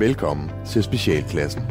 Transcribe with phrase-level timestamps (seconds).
[0.00, 1.62] Velkommen til Specialklassen.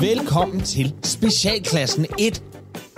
[0.00, 2.42] Velkommen til Specialklassen, et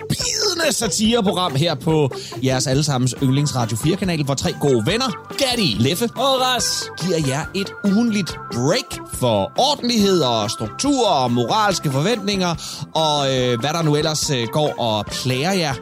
[0.09, 2.09] bidende satireprogram her på
[2.43, 7.73] jeres allesammens yndlingsradio 4-kanal, hvor tre gode venner, Gatti, Leffe og Ras, giver jer et
[7.85, 12.55] ugenligt break for ordentlighed og struktur og moralske forventninger,
[12.95, 15.73] og øh, hvad der nu ellers øh, går og plager jer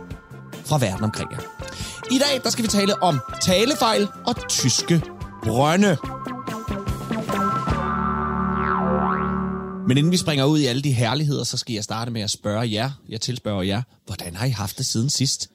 [0.65, 1.39] fra verden omkring jer.
[2.11, 5.03] I dag der skal vi tale om talefejl og tyske
[5.43, 5.97] brønde.
[9.87, 12.29] Men inden vi springer ud i alle de herligheder, så skal jeg starte med at
[12.29, 15.49] spørge jer, jeg tilspørger jer, hvordan har I haft det siden sidst?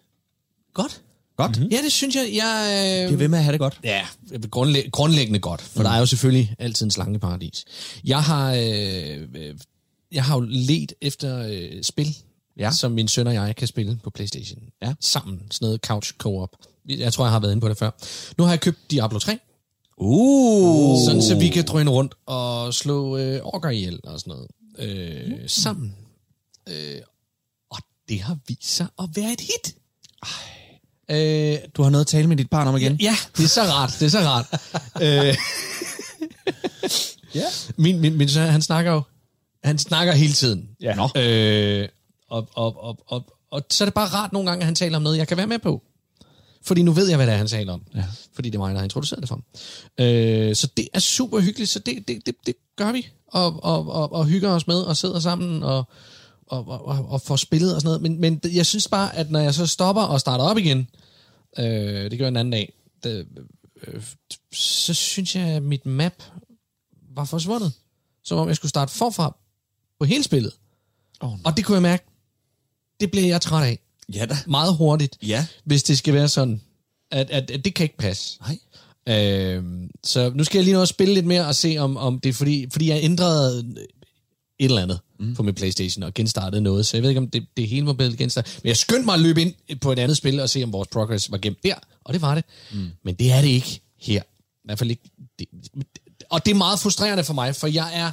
[0.75, 1.04] Godt.
[1.37, 1.57] Godt?
[1.59, 1.71] Mm-hmm.
[1.73, 3.01] Ja, det synes jeg, jeg...
[3.03, 3.09] Øh...
[3.09, 3.81] Bliv ved med at have det godt.
[3.85, 4.07] Ja,
[4.51, 5.85] grundlæg- grundlæggende godt, for mm.
[5.85, 7.65] der er jo selvfølgelig altid en slangeparadis.
[8.05, 9.55] Jeg har, øh, øh,
[10.13, 12.17] jeg har jo let efter øh, spil,
[12.59, 12.71] Ja.
[12.73, 14.63] som min søn og jeg kan spille på Playstation.
[14.83, 14.95] Ja.
[15.01, 16.51] Sammen, sådan noget couch co-op.
[16.89, 17.91] Jeg tror, jeg har været inde på det før.
[18.39, 19.39] Nu har jeg købt Diablo 3,
[19.99, 20.99] Uh.
[21.07, 24.47] sådan så vi kan drøne rundt og slå øh, orker ihjel og sådan noget.
[24.79, 25.95] Øh, sammen.
[26.69, 27.01] Øh,
[27.71, 29.75] og det har vist sig at være et hit.
[31.11, 32.97] Øh, Du har noget at tale med dit barn om igen.
[33.01, 33.97] Ja, det er så rart.
[34.01, 34.47] Det er så rart.
[35.29, 35.37] øh,
[37.35, 37.45] Ja.
[37.77, 39.03] min, min, min søn, han snakker jo,
[39.65, 40.69] han snakker hele tiden.
[40.81, 40.95] Ja.
[40.95, 41.09] Nå.
[41.21, 41.89] Øh,
[42.31, 44.97] og, og, og, og, og så er det bare rart nogle gange, at han taler
[44.97, 45.83] om noget, jeg kan være med på.
[46.63, 47.83] Fordi nu ved jeg, hvad det er, han taler om.
[47.95, 48.05] Ja.
[48.35, 49.45] Fordi det er mig, der har introduceret det for ham.
[50.07, 53.07] Øh, så det er super hyggeligt, så det, det, det, det gør vi.
[53.29, 55.89] Og, og, og, og hygger os med, og sidder sammen, og,
[56.47, 58.03] og, og, og, får spillet og sådan noget.
[58.03, 60.89] Men, men jeg synes bare, at når jeg så stopper og starter op igen,
[61.59, 62.73] øh, det gør jeg en anden dag,
[63.05, 63.27] det,
[63.87, 64.03] øh,
[64.53, 66.23] så synes jeg, at mit map
[67.17, 67.73] var forsvundet.
[68.25, 69.37] Som om jeg skulle starte forfra
[69.99, 70.53] på hele spillet.
[71.21, 71.33] Oh.
[71.45, 72.05] Og det kunne jeg mærke,
[73.01, 73.79] det bliver jeg træt af.
[74.15, 74.37] Ja da.
[74.47, 75.47] Meget hurtigt, Ja.
[75.65, 76.61] hvis det skal være sådan,
[77.11, 78.39] at, at, at det kan ikke passe.
[78.41, 78.59] Nej.
[79.09, 82.21] Øhm, så nu skal jeg lige nå at spille lidt mere og se, om, om
[82.21, 83.77] det er fordi, fordi jeg ændrede
[84.59, 85.35] et eller andet mm.
[85.35, 87.93] på min Playstation og genstartede noget, så jeg ved ikke, om det, det hele var
[87.93, 88.61] blevet genstartet.
[88.63, 90.89] Men jeg skyndte mig at løbe ind på et andet spil og se, om vores
[90.89, 92.45] progress var gemt der, og det var det.
[92.73, 92.91] Mm.
[93.03, 94.23] Men det er det ikke her.
[94.23, 95.11] I hvert fald ikke.
[95.39, 95.49] Det,
[96.31, 98.13] og det er meget frustrerende for mig, for jeg er,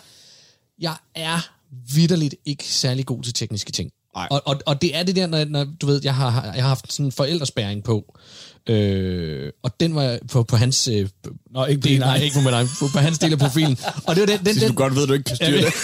[0.79, 1.39] jeg er
[1.93, 3.91] vidderligt ikke særlig god til tekniske ting.
[4.15, 4.27] Nej.
[4.31, 6.67] Og, og, og det er det der, når, når du ved, jeg har, jeg har
[6.67, 8.17] haft sådan en forældrespæring på,
[8.69, 10.87] øh, og den var på, på hans...
[10.87, 11.09] Øh,
[11.51, 13.77] Nå, ikke, del, nej, ikke på min egen, på, på hans del af profilen.
[14.07, 15.73] Og det var den, den, den, godt ved, du ikke kan styre det.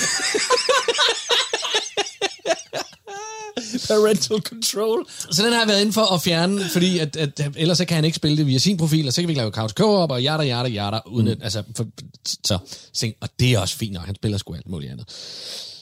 [3.88, 5.06] Parental control.
[5.32, 7.96] Så den har jeg været inde for at fjerne, fordi at, at, ellers så kan
[7.96, 10.12] han ikke spille det via sin profil, og så kan vi ikke lave couch co-op,
[10.12, 11.32] og jada, jada, jada, uden mm.
[11.32, 11.86] at, altså, for,
[12.26, 12.58] så,
[12.94, 15.06] så, og det er også fint, og han spiller sgu alt muligt andet.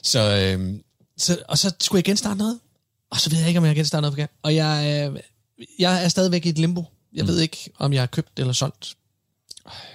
[0.02, 0.80] Så, øhm,
[1.18, 2.58] så, og så skulle jeg genstarte noget,
[3.10, 4.30] og så ved jeg ikke, om jeg genstarte noget forkert.
[4.42, 5.20] Og jeg, øh,
[5.78, 6.84] jeg er stadigvæk i et limbo.
[7.14, 7.28] Jeg mm.
[7.28, 8.94] ved ikke, om jeg har købt eller solgt.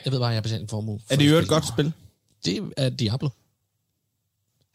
[0.06, 1.00] Jeg ved bare, at jeg har betalt en formue.
[1.08, 1.92] for Er det jo et godt spil?
[2.46, 3.30] Det er Diablo.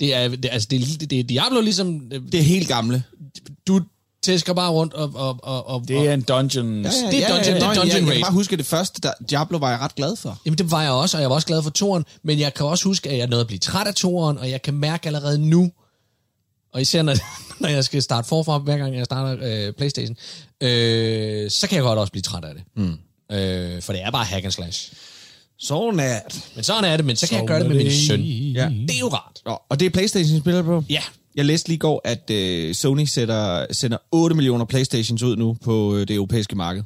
[0.00, 2.08] Det er, det, altså, det, er, det er Diablo ligesom...
[2.12, 3.02] øh, Det er helt gamle.
[3.66, 3.80] du
[4.22, 5.10] tæsker bare rundt og...
[5.14, 6.66] og, og, og Det er en dungeon.
[6.66, 8.12] Det er dungeon- det er dungeon jeg, jeg raid.
[8.12, 10.40] kan bare huske, at det første, der, Diablo var jeg ret glad for.
[10.46, 12.66] Jamen det var jeg også, og jeg var også glad for toren, men jeg kan
[12.66, 15.38] også huske, at jeg nåede at blive træt af toren, og jeg kan mærke allerede
[15.38, 15.72] nu,
[16.76, 17.14] og især når,
[17.62, 20.16] når jeg skal starte forfra, hver gang jeg starter øh, Playstation,
[20.60, 22.62] øh, så kan jeg godt også blive træt af det.
[22.76, 23.36] Mm.
[23.36, 24.92] Øh, for det er bare hack and slash.
[25.58, 26.50] Så nært.
[26.54, 28.20] Men sådan er det, men så kan jeg gøre det med min søn.
[28.20, 28.68] Ja.
[28.68, 29.40] Det er jo rart.
[29.46, 30.84] Nå, og det er Playstation, I spiller på?
[30.90, 31.02] Ja.
[31.34, 35.56] Jeg læste lige i går, at øh, Sony sætter, sender 8 millioner Playstations ud nu
[35.64, 36.82] på øh, det europæiske marked.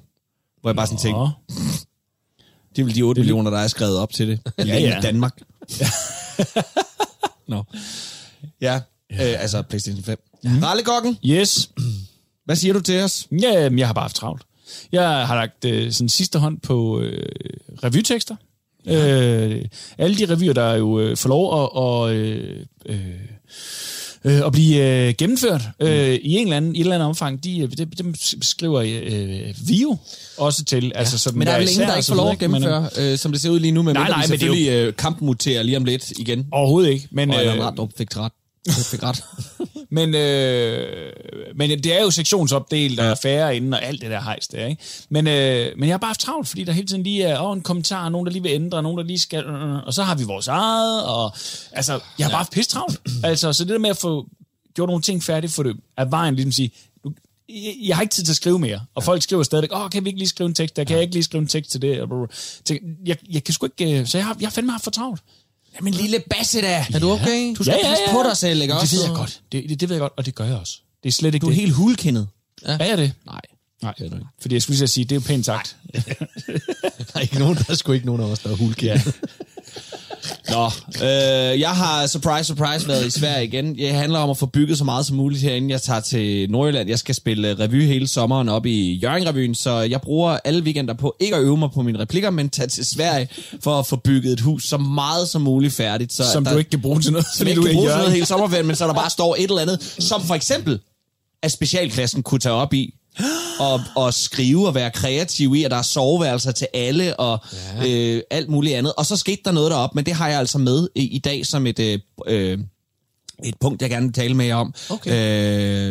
[0.61, 1.21] Hvor jeg bare sådan tænkte,
[2.77, 4.41] det er vel de 8 millioner, der er skrevet op til det.
[4.59, 4.99] ja, ja.
[4.99, 5.41] I Danmark.
[7.49, 7.65] Nå.
[8.61, 8.81] Ja,
[9.13, 10.19] øh, altså Playstation 5.
[10.45, 10.51] Ja.
[10.63, 11.71] Rallekokken, Yes.
[12.45, 13.27] hvad siger du til os?
[13.43, 14.43] Ja, jeg har bare haft travlt.
[14.93, 17.23] Jeg har lagt øh, sådan sidste hånd på øh,
[17.85, 18.37] revytekster.
[18.87, 19.47] Ja.
[19.49, 19.65] Øh,
[19.99, 22.99] alle de revyer, der jo øh, får lov at, og, øh, øh,
[24.25, 27.45] øh, at blive øh, gennemført øh, i en eller anden, i et eller andet omfang,
[27.45, 29.97] de, øh, dem, dem skriver øh, Vio
[30.39, 30.93] også til.
[30.95, 32.49] Altså, som Men der er vel ingen, der ikke får lov at ikke?
[32.49, 34.43] Men, øh, gennemføre, som det ser ud lige nu, med Nej, nej, vi men det
[34.43, 36.47] er jo- selvfølgelig øh, kampmuterer lige om lidt igen.
[36.53, 37.09] Overhovedet ikke.
[37.11, 38.33] Men, Og øh, Randrup fik ret.
[38.69, 39.25] Fik ret.
[39.93, 41.13] Men, øh,
[41.55, 44.67] men det er jo sektionsopdelt, der er færre inden, og alt det der hejs der,
[44.67, 44.83] ikke?
[45.09, 47.57] Men, øh, men jeg har bare haft travlt, fordi der hele tiden lige er åh,
[47.57, 49.45] en kommentar, nogen der lige vil ændre, nogen der lige skal...
[49.45, 51.33] Øh, og så har vi vores eget, og
[51.73, 53.01] altså, jeg har bare haft pisse travlt.
[53.25, 54.27] altså, så det der med at få
[54.75, 56.71] gjort nogle ting færdigt for det, er vejen ligesom at sige,
[57.49, 58.81] jeg, jeg har ikke tid til at skrive mere.
[58.95, 60.85] Og folk skriver stadigvæk, åh, kan vi ikke lige skrive en tekst der?
[60.85, 62.09] Kan jeg ikke lige skrive en tekst til det?
[63.07, 64.01] Jeg, jeg kan sgu ikke...
[64.01, 65.21] øh, Så jeg har, jeg har fandme haft for travlt.
[65.77, 66.87] Jamen lille Basse da.
[66.95, 67.55] Er du okay?
[67.59, 67.91] Du skal ja, ja, ja.
[67.91, 68.97] passe på dig selv, ikke Det også?
[68.97, 69.41] ved jeg godt.
[69.53, 70.79] Det, det, det ved jeg godt, og det gør jeg også.
[71.03, 71.61] Det er slet ikke Du er det.
[71.61, 72.29] helt hulkindet.
[72.63, 73.13] Er jeg det?
[73.27, 73.41] Nej.
[73.83, 73.95] Nej,
[74.41, 75.77] fordi jeg skulle lige sige, det er jo pænt sagt.
[76.99, 79.01] Der er, ikke nogen, der er sgu ikke nogen af os, der er hulkære.
[80.51, 80.65] Nå,
[81.07, 83.75] øh, jeg har, surprise, surprise, været i Sverige igen.
[83.75, 85.71] Det handler om at få bygget så meget som muligt herinde.
[85.71, 86.89] Jeg tager til Nordjylland.
[86.89, 91.17] Jeg skal spille revy hele sommeren op i Jørgen-revyen, så jeg bruger alle weekender på
[91.21, 93.29] ikke at øve mig på mine replikker, men tage til Sverige
[93.61, 96.13] for at få bygget et hus så meget som muligt færdigt.
[96.13, 98.13] Så Som der, du ikke kan bruge til noget, som ikke kan bruge til noget
[98.13, 100.81] hele sommerferien, men så der bare står et eller andet, som for eksempel,
[101.43, 102.95] at specialklassen kunne tage op i,
[103.61, 107.39] og, og skrive og være kreativ i, at der er soveværelser til alle og
[107.83, 107.89] ja.
[107.89, 108.93] øh, alt muligt andet.
[108.93, 111.47] Og så skete der noget derop, men det har jeg altså med i, i dag
[111.47, 111.79] som et...
[111.79, 112.59] Øh, øh,
[113.45, 115.11] et punkt, jeg gerne vil tale med jer om, Okay.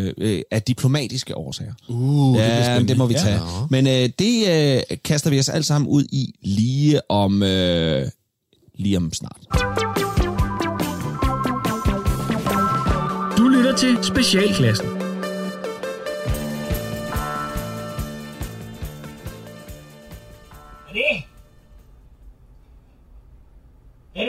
[0.08, 1.74] øh, øh, af diplomatiske årsager.
[1.88, 2.88] Uh, det ja, spændende.
[2.88, 3.34] det må vi tage.
[3.34, 3.40] Ja.
[3.70, 4.48] Men øh, det
[4.92, 8.08] øh, kaster vi os alle sammen ud i lige om, øh,
[8.76, 9.40] lige om snart.
[13.38, 14.99] Du lytter til Specialklassen.
[20.94, 21.24] Det?
[24.16, 24.26] Er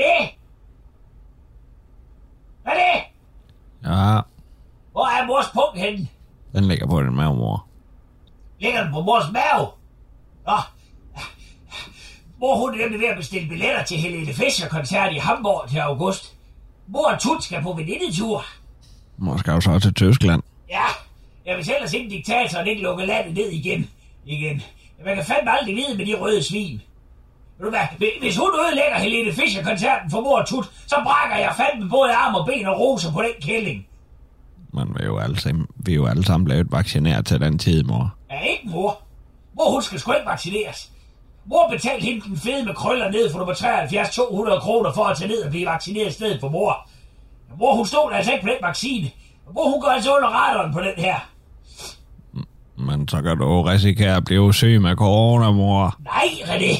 [2.75, 3.03] det?
[3.85, 4.21] Ja,
[4.93, 6.09] Hvor er mors punkt henne?
[6.53, 7.67] den ligger på din mave, mor.
[8.59, 9.67] Ligger den på mors mave?
[10.47, 10.57] Nå.
[12.41, 16.37] Mor hun er nemlig ved at bestille billetter til Helene Fischer-koncert i Hamburg til august.
[16.87, 18.45] Mor og Tut skal på venindetur.
[19.17, 20.43] Mor skal jo så til Tyskland.
[20.71, 20.85] Ja,
[21.47, 23.91] jeg vil ellers ikke diktatoren ikke lukke landet ned igen.
[24.27, 24.63] Igen.
[25.05, 26.81] Man kan fandme aldrig vide med de røde svin.
[27.59, 31.91] Ved du hvad, hvis hun ødelægger Helene Fischer-koncerten for mor Tut, så brækker jeg fandme
[31.91, 33.87] både arm og ben og roser på den kælling.
[34.73, 37.59] Men vi er jo alle sammen, vi er jo alle sammen blevet vaccineret til den
[37.59, 38.15] tid, mor.
[38.31, 39.03] Ja, ikke mor.
[39.57, 40.91] Mor, hun skal sgu ikke vaccineres.
[41.45, 45.29] Mor betalte hende den fede med krøller ned for nummer 73-200 kroner for at tage
[45.29, 46.89] ned og blive vaccineret i stedet for mor.
[47.59, 49.11] Mor, hun stod altså ikke på den vaccine.
[49.55, 51.30] Mor, hun går altså under radaren på den her.
[52.87, 55.97] Men så kan du risikere at blive syg med corona, mor.
[56.05, 56.75] Nej, René.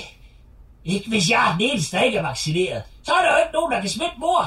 [0.85, 2.83] Ikke hvis jeg er den eneste, der ikke er vaccineret.
[3.03, 4.43] Så er der jo ikke nogen, der kan smitte mor.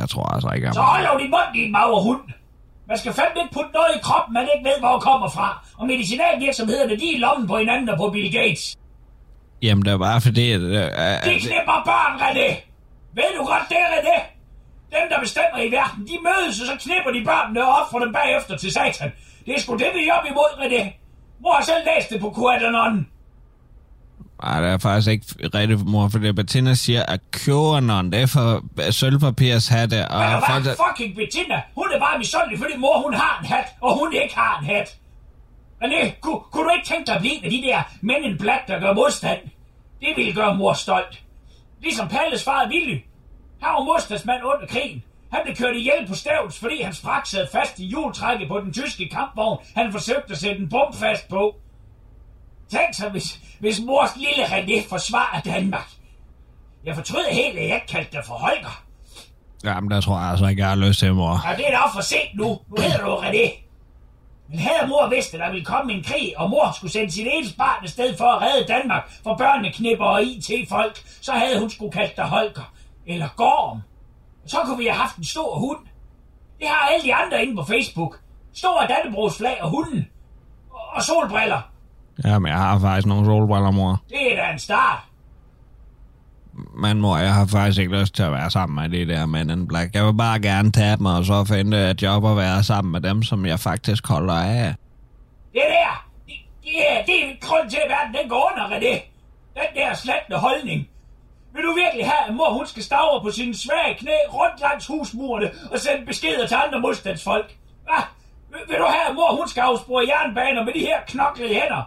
[0.00, 2.20] Jeg tror altså ikke, at Så hold dog din mund, din mager hund.
[2.88, 5.48] Man skal fandme ikke putte noget i kroppen, man ikke ved, hvor kommer fra.
[5.78, 8.76] Og medicinalvirksomhederne, de er i lommen på hinanden og på Bill Gates.
[9.62, 10.60] Jamen, det er bare fordi, at...
[10.60, 12.48] Uh, De knipper børn, René.
[13.18, 14.18] Ved du godt det, René?
[14.94, 18.12] Dem, der bestemmer i verden, de mødes, og så knipper de børnene og offrer dem
[18.12, 19.10] bagefter til satan.
[19.46, 20.92] Det er sgu det, vi er op imod, René.
[21.42, 23.06] Mor har selv læst det på QAnon.
[24.42, 28.62] Ej, det er faktisk ikke rigtigt, mor, fordi Bettina siger, at QAnon, det er for
[28.90, 30.74] sølvpapirshatte, og Men folk, der...
[30.88, 31.62] fucking Bettina?
[31.74, 34.66] Hun er bare misundelig, fordi mor hun har en hat, og hun ikke har en
[34.66, 34.96] hat.
[35.84, 38.38] René, kunne, kunne du ikke tænke dig at blive en af de der mænd in
[38.38, 39.40] black, der gør modstand?
[40.00, 41.22] Det ville gøre mor stolt.
[41.82, 42.98] Ligesom Palles far Willy.
[43.62, 45.02] Han var modstandsmand under krigen.
[45.32, 48.72] Han blev kørt ihjel på stævns, fordi hans frak sad fast i hjultrækket på den
[48.72, 51.54] tyske kampvogn, han forsøgte at sætte en bom fast på.
[52.70, 55.88] Tænk så, hvis, hvis mors lille René forsvarer Danmark.
[56.84, 58.82] Jeg fortryder helt, at jeg ikke kaldte dig for Holger.
[59.64, 61.48] Jamen, der tror jeg altså ikke, jeg har lyst til, mor.
[61.48, 62.44] Ja, det er da for sent nu.
[62.44, 63.62] Nu hedder du René.
[64.48, 67.26] Men havde mor vidst, at der ville komme en krig, og mor skulle sende sit
[67.32, 71.92] eneste barn afsted for at redde Danmark for børneknipper og IT-folk, så havde hun skulle
[71.92, 72.72] kaldt dig Holger.
[73.06, 73.82] Eller Gorm.
[74.46, 75.78] Så kunne vi have haft en stor hund.
[76.60, 78.18] Det har alle de andre inde på Facebook.
[78.54, 80.06] Stor Dannebrogsflag og hunden.
[80.70, 81.60] Og, solbriller.
[82.24, 84.02] Jamen, jeg har faktisk nogle solbriller, mor.
[84.08, 84.98] Det er da en start.
[86.76, 89.50] Men mor, jeg har faktisk ikke lyst til at være sammen med de der Men
[89.50, 89.94] in Black.
[89.94, 93.00] Jeg vil bare gerne tabe mig, og så finde et job og være sammen med
[93.00, 94.74] dem, som jeg faktisk holder af.
[95.52, 98.94] Det der, det, det, er, det er grund til, at verden den går under, René.
[99.54, 100.88] Den der slattende holdning.
[101.54, 104.86] Vil du virkelig have, at mor hun skal stavre på sine svage knæ rundt langs
[104.86, 107.56] husmurene og sende beskeder til andre modstandsfolk?
[107.84, 108.02] Hvad?
[108.68, 111.82] Vil, du have, at mor hun skal afspore jernbaner med de her knoklede hænder?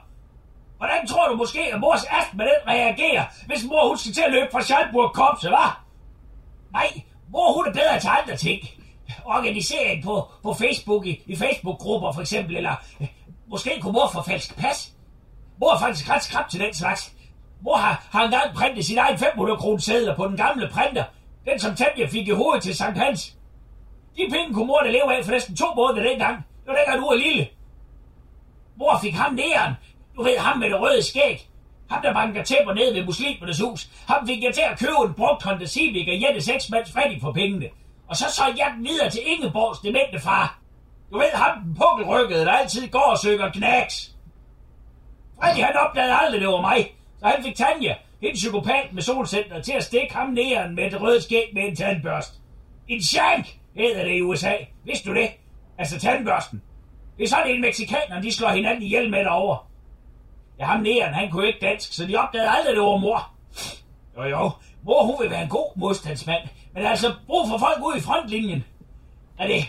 [0.78, 4.32] Hvordan tror du måske, at mors astma den reagerer, hvis mor hun skal til at
[4.32, 5.74] løbe fra Schalburg Kopse, hva'?
[6.74, 6.88] Nej,
[7.30, 8.60] mor hun er bedre til andre ting.
[9.26, 13.08] Organisering på, på Facebook, i, i Facebook-grupper for eksempel, eller øh,
[13.48, 14.92] måske kunne mor få falsk pas.
[15.60, 17.15] Mor er faktisk ret skrab til den slags.
[17.66, 21.04] Mor har, har engang printet sin egen 500 kroner sædler på den gamle printer.
[21.46, 23.36] Den som Tanja fik i hovedet til Sankt Hans.
[24.18, 26.36] De penge kunne mor da leve af for næsten to måneder dengang.
[26.36, 27.48] Det var dengang du var lille.
[28.76, 29.74] Mor fik ham næren.
[30.16, 31.50] Du ved, ham med det røde skæg.
[31.90, 33.90] Ham, der banker tæpper ned ved muslimernes hus.
[34.08, 37.22] Ham fik jeg til at købe en brugt Honda Civic og Jette seks mands fattig
[37.22, 37.70] for pengene.
[38.08, 40.60] Og så solgte jeg den videre til Ingeborgs demente far.
[41.12, 44.12] Du ved, ham den pukkelrykkede, der altid går og søger knaks.
[45.40, 46.96] Freddy, han opdagede aldrig, det var mig
[47.26, 47.96] og han fik Tanja.
[48.22, 51.76] en psykopat med solcenter til at stikke ham næren med et rødt skæg med en
[51.76, 52.42] tandbørst.
[52.88, 54.54] En shank hedder det i USA.
[54.84, 55.30] Vidste du det?
[55.78, 56.62] Altså tandbørsten.
[57.18, 59.58] Det er sådan en mexikaner, de slår hinanden ihjel med derovre.
[60.60, 63.32] Ja, ham næren, han kunne ikke dansk, så de opdagede aldrig, det var mor.
[64.18, 64.52] Jo jo,
[64.84, 68.64] mor hun vil være en god modstandsmand, men altså brug for folk ud i frontlinjen.
[69.40, 69.64] Er det?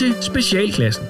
[0.00, 1.04] Lytter til Specialklassen.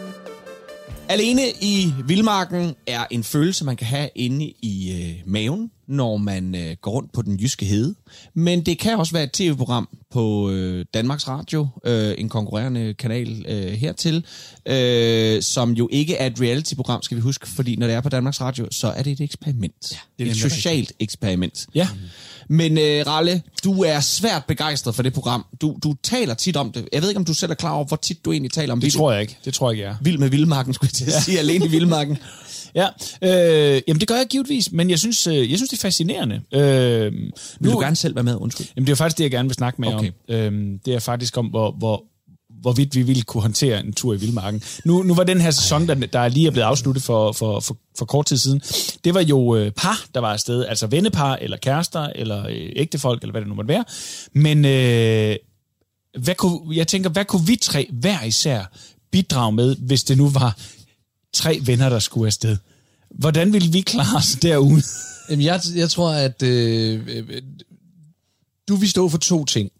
[1.09, 6.55] Alene i vildmarken er en følelse, man kan have inde i øh, maven, når man
[6.55, 7.95] øh, går rundt på den jyske hede.
[8.35, 13.45] Men det kan også være et tv-program på øh, Danmarks Radio, øh, en konkurrerende kanal
[13.49, 14.27] øh, hertil,
[14.67, 18.09] øh, som jo ikke er et reality-program, skal vi huske, fordi når det er på
[18.09, 19.93] Danmarks Radio, så er det et eksperiment.
[19.93, 21.67] Ja, det er et socialt eksperiment.
[21.75, 21.89] Ja.
[22.49, 25.45] Men øh, Ralle, du er svært begejstret for det program.
[25.61, 26.89] Du, du taler tit om det.
[26.93, 28.81] Jeg ved ikke, om du selv er klar over, hvor tit du egentlig taler om
[28.81, 29.39] Det tror jeg ikke.
[29.45, 29.97] Det tror jeg ikke, jeg er.
[30.01, 31.39] Vild med vildmarken, skulle jeg til at sige.
[31.39, 32.19] Alene i vildmarken.
[32.75, 32.87] Ja,
[33.23, 36.41] øh, jamen det gør jeg givetvis, men jeg synes, øh, jeg synes det er fascinerende.
[36.55, 37.13] Øh,
[37.61, 38.37] Vil du gerne selv være med?
[38.37, 38.67] Undskyld.
[38.77, 40.11] Jamen det er faktisk det, jeg gerne vil snakke med Okay.
[40.29, 40.35] om.
[40.35, 42.05] Øhm, det er faktisk om, hvor, hvor,
[42.63, 44.63] hvorvidt vi ville kunne håndtere en tur i Vildmarken.
[44.85, 47.77] Nu, nu var den her sæson, der, der lige er blevet afsluttet for, for, for,
[47.99, 48.63] for kort tid siden,
[49.05, 53.23] det var jo øh, par, der var afsted, altså vennepar, eller kærester, eller øh, ægtefolk,
[53.23, 53.85] eller hvad det nu måtte være.
[54.33, 55.37] Men øh,
[56.19, 58.65] hvad kunne, jeg tænker, hvad kunne vi tre hver især
[59.11, 60.59] bidrage med, hvis det nu var
[61.33, 62.57] tre venner, der skulle afsted?
[63.11, 64.83] Hvordan ville vi klare os derude?
[65.31, 67.43] Jamen, jeg, jeg tror, at øh, øh,
[68.69, 69.71] du vil stå for to ting.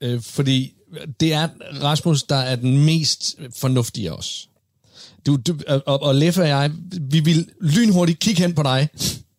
[0.00, 0.74] Øh, fordi
[1.20, 1.48] det er
[1.82, 4.48] Rasmus, der er den mest fornuftige af os.
[5.26, 5.56] Du, du,
[5.86, 6.70] og, og Leffe og jeg,
[7.00, 8.88] vi vil lynhurtigt kigge hen på dig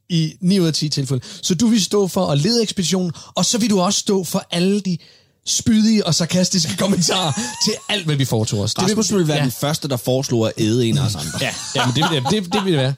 [0.09, 1.23] i 9 ud af 10 tilfælde.
[1.41, 4.47] Så du vil stå for at lede ekspeditionen, og så vil du også stå for
[4.51, 4.97] alle de
[5.45, 7.31] spydige og sarkastiske kommentarer
[7.65, 8.73] til alt, hvad vi foretog os.
[8.73, 9.43] Det Rasmus ville være ja.
[9.43, 11.37] den første, der foreslår at æde en af os andre.
[11.41, 12.93] Ja, ja men det, det, det, det vil det være.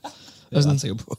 [0.51, 1.17] jeg er ret sikker på.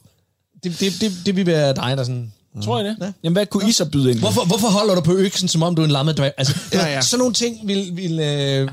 [0.63, 2.33] Det, det, det, det vil være dig, der sådan...
[2.63, 3.13] Tror jeg det?
[3.23, 4.19] Jamen hvad kunne I så byde ind?
[4.19, 6.33] Hvorfor, hvorfor holder du på øksen, som om du er en lammet dværg?
[6.37, 6.93] Altså, Ja, ja, ja.
[6.93, 7.01] ja.
[7.01, 7.89] Sådan nogle ting vil...
[7.93, 8.69] vil, øh,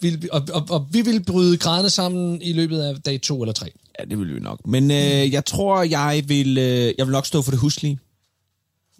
[0.00, 3.52] vil og, og, og vi vil bryde grædene sammen i løbet af dag to eller
[3.52, 3.66] tre.
[4.00, 4.60] Ja, det vil vi nok.
[4.66, 7.98] Men øh, jeg tror, jeg vil, øh, jeg vil nok stå for det huslige.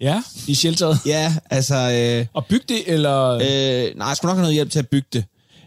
[0.01, 0.99] Ja, i shelteret.
[1.07, 1.77] Ja, altså...
[2.21, 3.29] Øh, Og bygge det, eller...
[3.31, 5.25] øh, nej, jeg skulle nok have noget hjælp til at bygge det.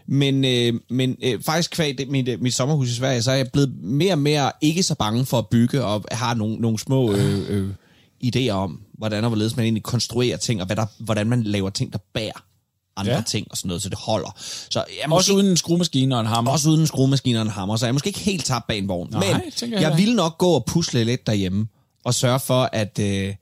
[0.08, 3.34] Men, øh, men øh, faktisk kvæg det, mit, øh, mit sommerhus i Sverige, så er
[3.34, 6.78] jeg blevet mere og mere ikke så bange for at bygge, og har nogle, nogle
[6.78, 7.68] små øh, øh,
[8.24, 11.70] idéer om, hvordan og hvorledes man egentlig konstruerer ting, og hvad der, hvordan man laver
[11.70, 12.44] ting, der bærer
[12.96, 13.22] andre Ja.
[13.26, 14.36] ting og sådan noget, så det holder.
[14.70, 16.50] Så jeg er Også måske- uden en skruemaskine og en hammer.
[16.50, 18.78] Også uden en skruemaskine og en hammer, så jeg er måske ikke helt tabt bag
[18.78, 19.08] en vogn.
[19.10, 21.68] Nej, Men jeg jeg ville nok gå og pusle lidt derhjemme,
[22.04, 23.34] og sørge for, at, øh,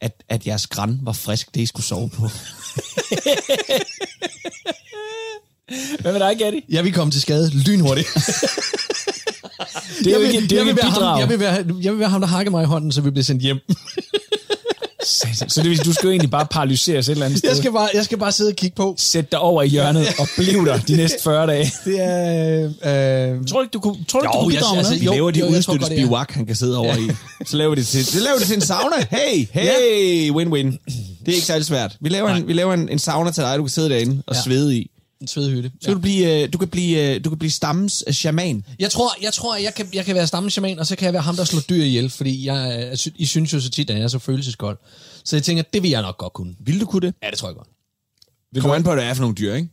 [0.00, 2.28] at, at jeres græn var frisk, det I skulle sove på.
[6.00, 6.64] Hvad med dig, Gatti?
[6.68, 8.08] Jeg vil komme til skade lynhurtigt.
[10.04, 11.20] Det er jo ikke, det er jo jeg, ikke vil et være ham, bidrag.
[11.20, 13.24] jeg, vil være, jeg vil være ham, der hakker mig i hånden, så vi bliver
[13.24, 13.58] sendt hjem.
[15.48, 17.50] Så det vil du skal jo egentlig bare paralyseres et eller andet sted.
[17.50, 18.94] Jeg skal bare, jeg skal bare sidde og kigge på.
[18.98, 21.72] Sæt dig over i hjørnet og bliv der de næste 40 dage.
[21.84, 22.64] Det er...
[22.64, 24.78] Øh, Tror du ikke, du kunne, tror du, ikke, du Jo, kunne jeg- bidrage med
[24.78, 24.94] altså?
[24.98, 25.86] Vi Jo, laver de jo, jeg det er.
[25.86, 27.10] spivak, han kan sidde over i.
[27.46, 28.96] Så laver det til, så laver det til en sauna.
[29.10, 30.66] Hey, hey, win-win.
[31.26, 31.96] Det er ikke særlig svært.
[32.00, 34.34] Vi laver, en, vi laver en, en sauna til dig, du kan sidde derinde og
[34.34, 34.38] Ja.
[34.38, 34.42] ja.
[34.44, 34.90] svede i.
[35.20, 35.70] en svedhytte.
[35.80, 38.64] Så kan du blive, øh, du kan blive, øh, du kan blive stammens øh, shaman.
[38.78, 41.22] Jeg tror, jeg, tror jeg, kan, jeg kan være stammeshaman, og så kan jeg være
[41.22, 44.08] ham, der slår dyr ihjel, fordi jeg, I synes jo så tit, at jeg er
[44.08, 44.78] så følelseskold.
[45.24, 46.54] Så jeg tænker, det vil jeg nok godt kunne.
[46.60, 47.14] Vil du kunne det?
[47.22, 47.68] Ja, det tror jeg godt.
[48.54, 49.68] Det kommer an på, hvad det er for nogle dyr, ikke?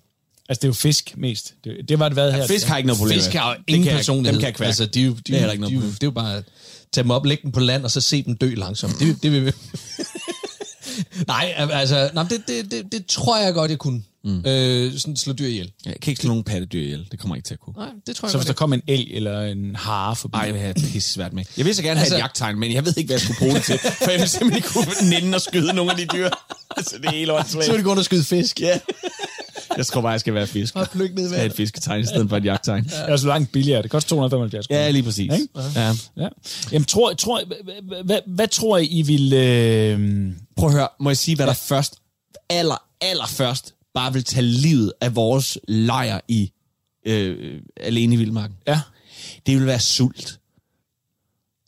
[0.49, 1.53] Altså, det er jo fisk mest.
[1.63, 2.47] Det, det var det hvad her.
[2.47, 4.33] Fisk har ikke noget problem Fisk har jo Det ingen kan jeg- personlighed.
[4.41, 5.91] Dem kan jeg altså, de, er jo- de, Det er ikke de, noget de, problem.
[5.93, 6.43] det er jo bare at
[6.93, 8.99] tage dem op, lægge dem på land, og så se dem dø langsomt.
[8.99, 9.51] Det, det vil vi...
[11.27, 14.03] Nej, altså, nej, det, det, det, det, tror jeg godt, jeg kunne.
[14.25, 14.45] Mm.
[14.45, 15.71] Øh, sådan slå dyr ihjel.
[15.85, 17.07] Jeg kan ikke slå nogen pattedyr ihjel.
[17.11, 17.73] Det kommer jeg ikke til at kunne.
[17.77, 20.35] Nej, det tror jeg Så hvis der kom en elg eller en hare forbi.
[20.37, 21.43] Ej, det har jeg pisse svært med.
[21.57, 23.37] Jeg vil så gerne have Altså- et jagttegn, men jeg ved ikke, hvad jeg skulle
[23.39, 23.79] bruge det til.
[23.79, 26.29] For jeg vil simpelthen ikke kunne nænde og skyde nogle af de dyr.
[26.77, 27.65] Altså, det er helt åndssvagt.
[27.65, 28.61] Så vil det gå og skyde fisk.
[28.61, 28.79] Ja.
[29.77, 30.75] Jeg tror bare, jeg skal være fisk.
[30.75, 32.83] Og pløkke ned i Jeg skal have et fisketegn i stedet for et jagttegn.
[32.83, 33.81] Det er så langt billigere.
[33.81, 34.81] Det koster 275 kroner.
[34.81, 35.33] Ja, lige præcis.
[35.33, 35.47] Ikke?
[35.75, 35.93] Ja.
[36.17, 36.27] Ja.
[36.71, 39.33] Jamen, tror, tror, hvad, hvad, hvad tror I, I vil...
[39.33, 40.31] Øh...
[40.57, 41.95] Prøv at høre, må jeg sige, hvad der først,
[42.49, 46.51] aller, aller først, bare vil tage livet af vores lejr i
[47.07, 48.55] øh, Alene i Vildmarken?
[48.67, 48.79] Ja.
[49.45, 50.39] Det vil være sult.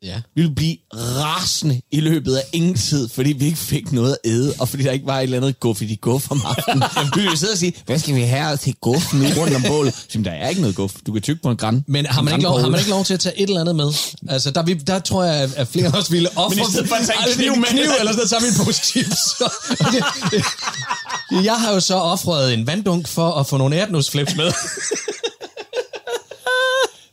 [0.03, 0.15] Ja.
[0.35, 4.31] Vi ville blive rasende i løbet af ingen tid, fordi vi ikke fik noget at
[4.31, 6.83] æde, og fordi der ikke var et eller andet guf i de guf om aftenen.
[7.15, 9.93] vi ville sidde og sige, hvad skal vi have til guf nu rundt om bålet?
[10.09, 10.93] Så, der er ikke noget guf.
[11.07, 11.83] Du kan tykke på en græn.
[11.87, 13.75] Men har man, ikke lov, har man ikke lov til at tage et eller andet
[13.75, 13.91] med?
[14.29, 16.55] Altså, der, vi, der tror jeg, at- flere af os ville ofre...
[16.55, 17.65] Men i stedet for at tage en Altså, kniv med.
[17.65, 19.21] kniv eller sådan noget, så har vi en pose chips.
[21.31, 24.45] jeg har jo så offret en vanddunk for at få nogle ærtnusflips med.
[24.45, 24.53] Det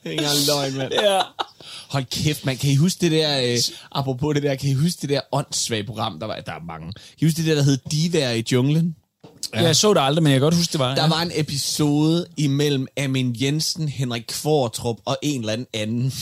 [0.05, 0.93] er ikke engang løgn, mand.
[0.93, 1.21] Ja.
[1.89, 2.57] Hold kæft, man.
[2.57, 3.59] Kan I huske det der, øh,
[3.93, 6.93] apropos det der, kan I huske det der åndssvage program, der var, der er mange.
[6.93, 8.97] Kan I huske det der, der hed Divaer i junglen?
[9.55, 9.63] ja.
[9.63, 10.95] Jeg så det aldrig, men jeg kan godt huske, det var.
[10.95, 16.13] Der var en episode imellem Amin Jensen, Henrik Kvartrup og en eller anden anden.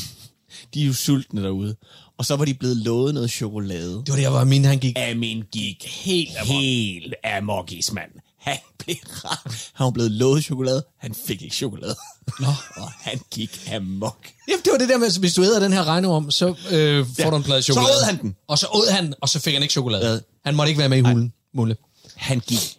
[0.75, 1.77] De er jo sultne derude.
[2.19, 3.95] Og så var de blevet lovet noget chokolade.
[4.07, 4.99] Det var der, hvor min han gik.
[4.99, 8.11] Amin gik helt, helt amokis, mand.
[8.38, 9.71] Han blev ramt.
[9.73, 10.85] Han var blevet lovet chokolade.
[10.99, 11.95] Han fik ikke chokolade.
[12.40, 12.47] Nå.
[12.83, 14.16] og han gik amok.
[14.49, 17.07] Jamen, det var det der med, at hvis du æder den her regnorm, så øh,
[17.07, 17.31] får Ja.
[17.31, 17.92] du en plade Så chokolade.
[17.99, 18.37] åd han den.
[18.49, 20.12] Og så åd han, og så fik han ikke chokolade.
[20.12, 20.19] Ja.
[20.45, 21.76] Han måtte ikke være med i hulen, Mulle.
[22.16, 22.78] Han gik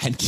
[0.00, 0.12] han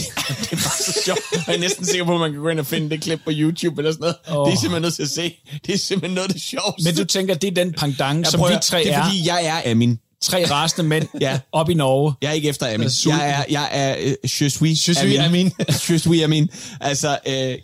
[0.51, 1.21] det var så sjovt.
[1.47, 3.31] Jeg er næsten sikker på, at man kan gå ind og finde det klip på
[3.35, 4.39] YouTube eller sådan noget.
[4.39, 4.47] Oh.
[4.47, 5.37] Det er simpelthen nødt til at se.
[5.67, 6.85] Det er simpelthen noget af det sjoveste.
[6.85, 9.05] Men du tænker, det er den pangdang, som vi tre det er, er.
[9.05, 9.99] fordi jeg er Amin.
[10.23, 11.39] Tre rasende mænd Ja.
[11.53, 12.15] op i Norge.
[12.23, 12.91] Jeg er ikke efter Amin.
[13.07, 14.13] Jeg er, jeg er uh,
[14.43, 15.53] je suis, Je suis Amin.
[15.89, 16.49] je suis Amin.
[16.81, 17.59] Altså, øh, jeg,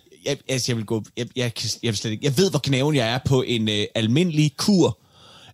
[0.49, 1.03] altså, jeg vil gå...
[1.17, 3.85] Jeg, jeg, jeg, vil slet ikke, jeg ved, hvor knæven jeg er på en øh,
[3.95, 4.99] almindelig kur.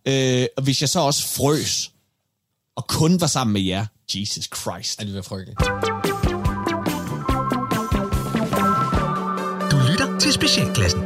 [0.08, 1.90] Øh, og hvis jeg så også frøs,
[2.76, 5.00] og kun var sammen med jer, Jesus Christ.
[5.00, 6.23] Ja, det var frygteligt.
[10.24, 11.02] Til Specialklassen.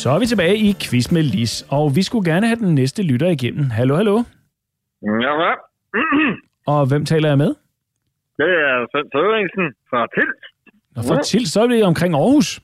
[0.00, 3.02] Så er vi tilbage i Quiz med Lis, og vi skulle gerne have den næste
[3.02, 3.64] lytter igennem.
[3.70, 4.16] Hallo, hallo.
[5.24, 5.54] Ja, hvad?
[6.72, 7.50] Og hvem taler jeg med?
[8.40, 10.40] Det er Svend Sørensen fra Tils.
[10.96, 12.60] Og for til, så er det omkring Aarhus.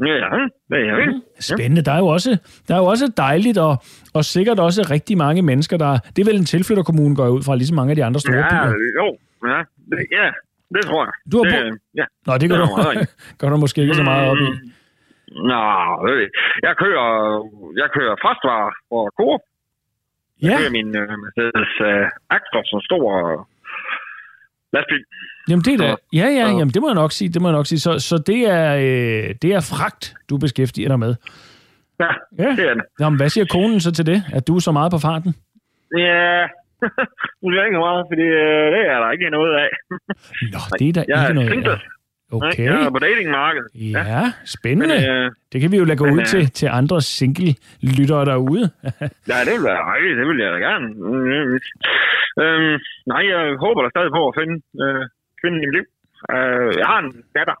[0.00, 0.28] Ja,
[0.70, 1.20] det er jeg.
[1.40, 1.82] Spændende.
[1.82, 2.30] Der er jo også,
[2.68, 3.76] der er jo også dejligt, og,
[4.14, 5.98] og sikkert også rigtig mange mennesker, der...
[6.16, 8.36] Det er vel en tilflytterkommune, går jeg ud fra, ligesom mange af de andre store
[8.36, 8.74] Ja, byer.
[9.00, 9.06] jo.
[9.48, 9.58] Ja,
[9.90, 10.26] det, ja,
[10.74, 11.12] det tror jeg.
[11.32, 12.04] Du har det, bo- Ja.
[12.26, 13.04] Nå, det gør det du,
[13.38, 14.48] gør du måske ikke så meget op i.
[15.50, 15.60] Nå,
[16.06, 16.30] det ved jeg.
[16.66, 17.08] jeg kører,
[17.82, 19.40] jeg kører frastvarer for Coop.
[20.42, 23.04] Jeg Ja, kører min uh, Mercedes uh, Actros, som stor
[24.72, 25.04] lastbil.
[25.48, 25.88] jamen det er da,
[26.20, 27.78] ja, ja, jamen det må jeg nok sige, det må jeg nok sige.
[27.80, 31.14] Så, så det, er, øh, det er fragt, du beskæftiger dig med.
[32.00, 32.06] Ja,
[32.38, 32.48] Ja.
[32.58, 32.84] det er det.
[33.00, 35.34] Jamen, hvad siger konen så til det, at du er så meget på farten?
[35.98, 36.46] Ja,
[37.42, 39.70] nu er ikke meget, fordi uh, det er der ikke noget af.
[40.54, 41.72] Nå, det er da Jeg ikke er noget single.
[41.72, 41.80] af.
[42.38, 43.68] Okay, Jeg er på datingmarkedet.
[44.10, 44.22] ja,
[44.56, 44.96] spændende.
[45.00, 48.24] Men, uh, Det kan vi jo lade gå Men, ud øh, til, til andre single-lyttere
[48.32, 48.64] derude.
[49.30, 50.16] Ja, det vil være dejligt.
[50.20, 50.86] Det vil jeg da gerne.
[51.10, 51.58] Mm,
[52.42, 52.74] Øhm,
[53.12, 55.02] nej, jeg håber da stadig på at finde øh,
[55.40, 55.86] kvinden i mit liv.
[56.34, 57.56] Øh, jeg har en datter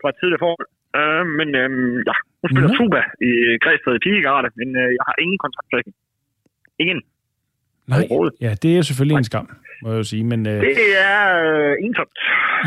[0.00, 0.68] fra et tidligere forhold.
[0.98, 2.76] Øh, men øhm, ja, hun spiller Nå.
[2.80, 3.30] tuba i
[3.64, 5.92] Græsted Pigegarde, men øh, jeg har ingen kontakt til hende.
[6.82, 7.00] Ingen.
[7.86, 8.08] Nej,
[8.40, 9.48] ja, det er selvfølgelig en skam,
[9.82, 10.24] må jeg jo sige.
[10.24, 11.22] Men øh, Det er
[11.70, 12.16] øh, ensomt.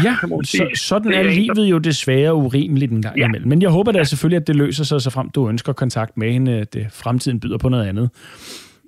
[0.03, 3.25] ja, så, sådan Det er er livet jo desværre urimeligt en gang Ja.
[3.25, 3.49] imellem.
[3.49, 6.31] Men jeg håber da selvfølgelig, at det løser sig, så frem du ønsker kontakt med
[6.31, 8.09] hende, at øh, fremtiden byder på noget andet.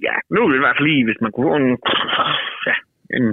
[0.03, 1.69] Ja, nu vil det i hvert fald lige, hvis man kunne få en,
[2.69, 2.75] ja,
[3.17, 3.23] en,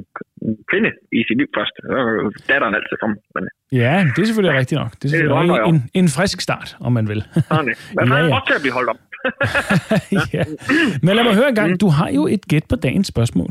[0.46, 1.74] en kvinde i sit liv først.
[1.83, 3.16] Så er datteren altid komme.
[3.35, 3.44] Men
[3.83, 4.90] Ja, det er selvfølgelig rigtigt nok.
[5.00, 7.20] Det er selvfølgelig jeg en, en frisk start, om man vil.
[7.48, 7.76] sådan det.
[7.98, 8.26] Men Ja, ja, ja.
[8.28, 8.35] ja.
[8.37, 9.00] også til at blive holdt op.
[10.35, 10.45] ja.
[11.03, 13.51] Men lad mig høre en gang, du har jo et gæt på dagens spørgsmål.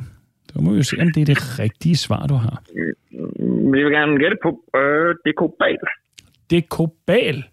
[0.50, 2.62] Så må vi jo se, om det er det rigtige svar, du har.
[3.76, 5.78] Jeg vil gerne gætte på øh, dekobal.
[6.52, 7.44] Dekobal.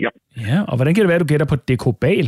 [0.00, 0.08] Ja.
[0.48, 2.26] Ja, og hvordan kan det være, at du gætter på dekobal?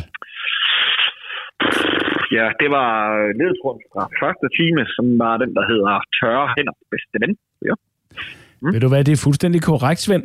[2.37, 2.90] Ja, det var
[3.38, 7.33] ledetråden fra første time, som var den, der hedder Tørre hænder bedste ven.
[7.68, 7.74] Ja,
[8.64, 8.72] Mm.
[8.72, 10.24] Ved du hvad, det er fuldstændig korrekt, Svend.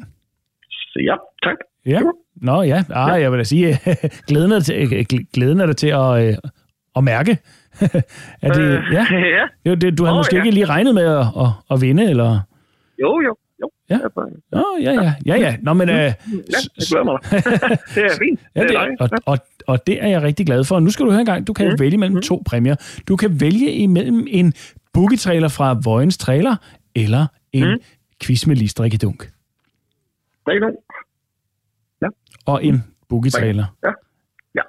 [1.09, 1.57] ja tak.
[1.85, 2.01] Ja.
[2.41, 3.79] Nå ja, ah, jeg vil da sige,
[4.27, 6.37] glæden er, til, øh, gl- glæden er der til at, øh,
[6.95, 7.37] at mærke.
[8.41, 9.05] er det, Øh, ja,
[9.65, 9.69] ja.
[9.69, 10.41] var det, du havde Åh, måske ja.
[10.43, 12.39] ikke lige regnet med at, at, at vinde, eller?
[13.01, 13.69] Jo, jo, jo.
[13.89, 13.97] Ja.
[14.51, 15.55] Nå, ja, ja, ja, ja.
[15.61, 15.89] Nå, men...
[15.89, 16.11] Øh, Ja,
[16.77, 17.17] jeg glæder mig.
[17.95, 18.39] det er fint.
[18.55, 19.37] Ja, det, er og, og,
[19.67, 20.79] og det er jeg rigtig glad for.
[20.79, 22.75] Nu skal du høre en gang, du kan vælge mellem to præmier.
[23.07, 24.53] Du kan vælge imellem en
[24.93, 26.55] boogie-trailer fra Vojens Trailer,
[26.95, 27.79] eller en mm.
[28.23, 28.55] quiz med
[30.51, 30.77] er ikke nogen.
[32.51, 32.77] Og en
[33.09, 33.67] boogie-trailer.
[33.85, 33.91] Ja.
[34.57, 34.63] ja.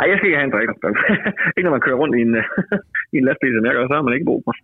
[0.00, 0.74] Ej, jeg skal ikke have en drikker.
[1.56, 2.34] ikke når man kører rundt i en,
[3.14, 4.54] i en lastbil, som jeg gør, så har man ikke brug for.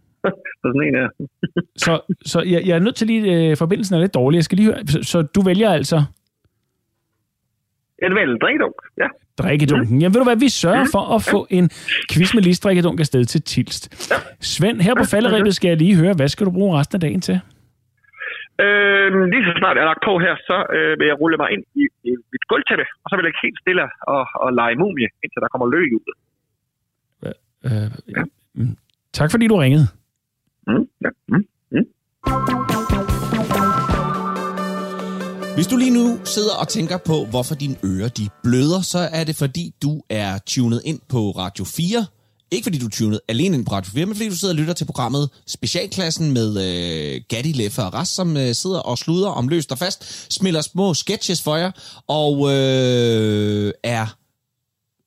[0.61, 1.09] for sådan en her.
[1.85, 1.93] Så,
[2.31, 4.37] så jeg, jeg er nødt til lige, øh, forbindelsen er lidt dårlig.
[4.37, 5.99] Jeg skal lige høre, så, så du vælger altså
[8.03, 8.75] Ja, det vel drikkedunk.
[8.99, 9.09] Ja.
[9.39, 10.01] drikkedunken.
[10.01, 11.71] Jamen ved du hvad, vi sørger for at få en
[12.13, 14.13] quiz med listrikkedunk afsted til Tilst.
[14.41, 17.21] Svend, her på falderæbet skal jeg lige høre, hvad skal du bruge resten af dagen
[17.21, 17.41] til?
[18.63, 21.49] Øh, lige så snart jeg er lagt på her, så øh, vil jeg rulle mig
[21.55, 24.77] ind i, i mit gulvtæppe, og så vil jeg ligge helt stille og, og lege
[24.83, 26.15] mumie, indtil der kommer løg ud.
[27.69, 28.23] Øh, ja.
[28.55, 28.77] mm.
[29.13, 29.87] Tak fordi du ringede.
[30.67, 31.11] Mm, ja.
[31.29, 31.45] mm.
[35.57, 39.25] Hvis du lige nu sidder og tænker på, hvorfor dine ører de bløder, så er
[39.29, 42.07] det fordi, du er tunet ind på Radio 4,
[42.55, 44.75] Ikke fordi du tunet alene ind på Radio 4, men fordi du sidder og lytter
[44.75, 49.49] til programmet Specialklassen med øh, Gatti, Leffe og Rast, som øh, sidder og sluder om
[49.49, 51.71] løst og fast, smiller små sketches for jer,
[52.09, 54.17] og øh, er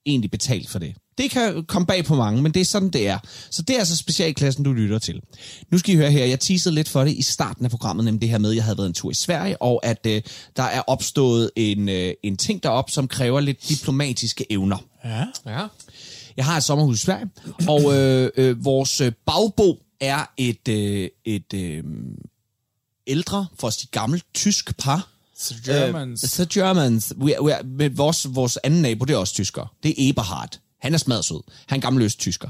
[0.06, 0.96] egentlig betalt for det.
[1.18, 3.20] Det kan komme bag på mange, men det er sådan, det er.
[3.52, 5.22] Så det er altså specialklassen, du lytter til.
[5.72, 8.22] Nu skal I høre her, jeg teasede lidt for det i starten af programmet, nemlig
[8.22, 10.22] det her med, at jeg havde været en tur i Sverige, og at øh,
[10.56, 14.78] der er opstået en, øh, en ting derop, som kræver lidt diplomatiske evner.
[15.06, 15.24] Ja.
[15.46, 15.68] Ja.
[16.38, 17.30] Jeg har et sommerhus i Sverige,
[17.68, 21.84] og øh, øh, vores øh, bagbo er et, øh, et øh,
[23.08, 25.10] ældre, for at gammelt, tysk par.
[25.40, 26.24] The Germans.
[26.24, 27.14] Uh, the Germans.
[27.20, 29.74] We, we, men vores, vores anden nabo, det er også tysker.
[29.84, 30.60] Det er Eberhard.
[30.80, 31.40] Han er smadsød.
[31.66, 32.50] Han er en gammel øst tysker.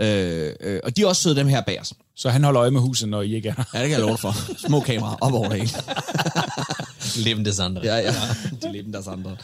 [0.00, 1.92] Øh, øh, og de er også søde, dem her bag os.
[2.16, 3.64] Så han holder øje med huset, når I ikke er her.
[3.74, 4.34] Ja, det kan jeg love dig for.
[4.66, 5.72] Små kameraer op over det hele.
[7.24, 7.82] Leben des andre.
[7.84, 8.14] Ja, ja.
[8.62, 9.36] De leben deres andre.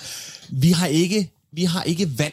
[0.48, 2.32] Vi har ikke, vi har ikke vand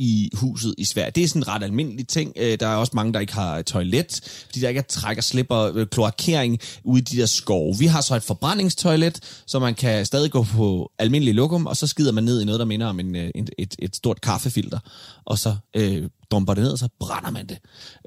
[0.00, 1.10] i huset i Sverige.
[1.10, 2.32] Det er sådan en ret almindelig ting.
[2.36, 5.18] Øh, der er også mange, der ikke har øh, toilet, fordi der ikke er træk
[5.18, 7.78] og slipper øh, kloakering ude i de der skove.
[7.78, 11.86] Vi har så et forbrændingstoilet, så man kan stadig gå på almindelig lokum, og så
[11.86, 14.78] skider man ned i noget, der minder om en, et, et, stort kaffefilter,
[15.24, 17.58] og så øh, dumper det ned, og så brænder man det.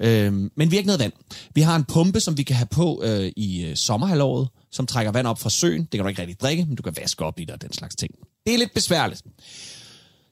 [0.01, 1.13] Øh, men vi har ikke noget vand.
[1.53, 5.27] Vi har en pumpe, som vi kan have på øh, i sommerhalvåret, som trækker vand
[5.27, 5.81] op fra søen.
[5.81, 7.73] Det kan du ikke rigtig drikke, men du kan vaske op i det og den
[7.73, 8.11] slags ting.
[8.45, 9.21] Det er lidt besværligt.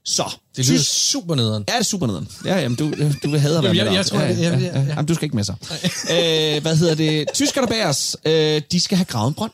[0.06, 0.24] Så,
[0.58, 1.64] Det lyder tysk- super nederen.
[1.68, 2.28] Ja, det er super nederen.
[2.46, 4.12] Ja, jamen, du, du vil have at være jeg- med jeg dig.
[4.12, 4.82] tror, ja, ja, jeg- ja, jeg- ja.
[4.82, 4.88] ja.
[4.88, 5.56] Jamen, du skal ikke med sig.
[6.16, 7.26] øh, hvad hedder det?
[7.34, 9.52] Tyskerne bag os, øh, de skal have gravet en brønd.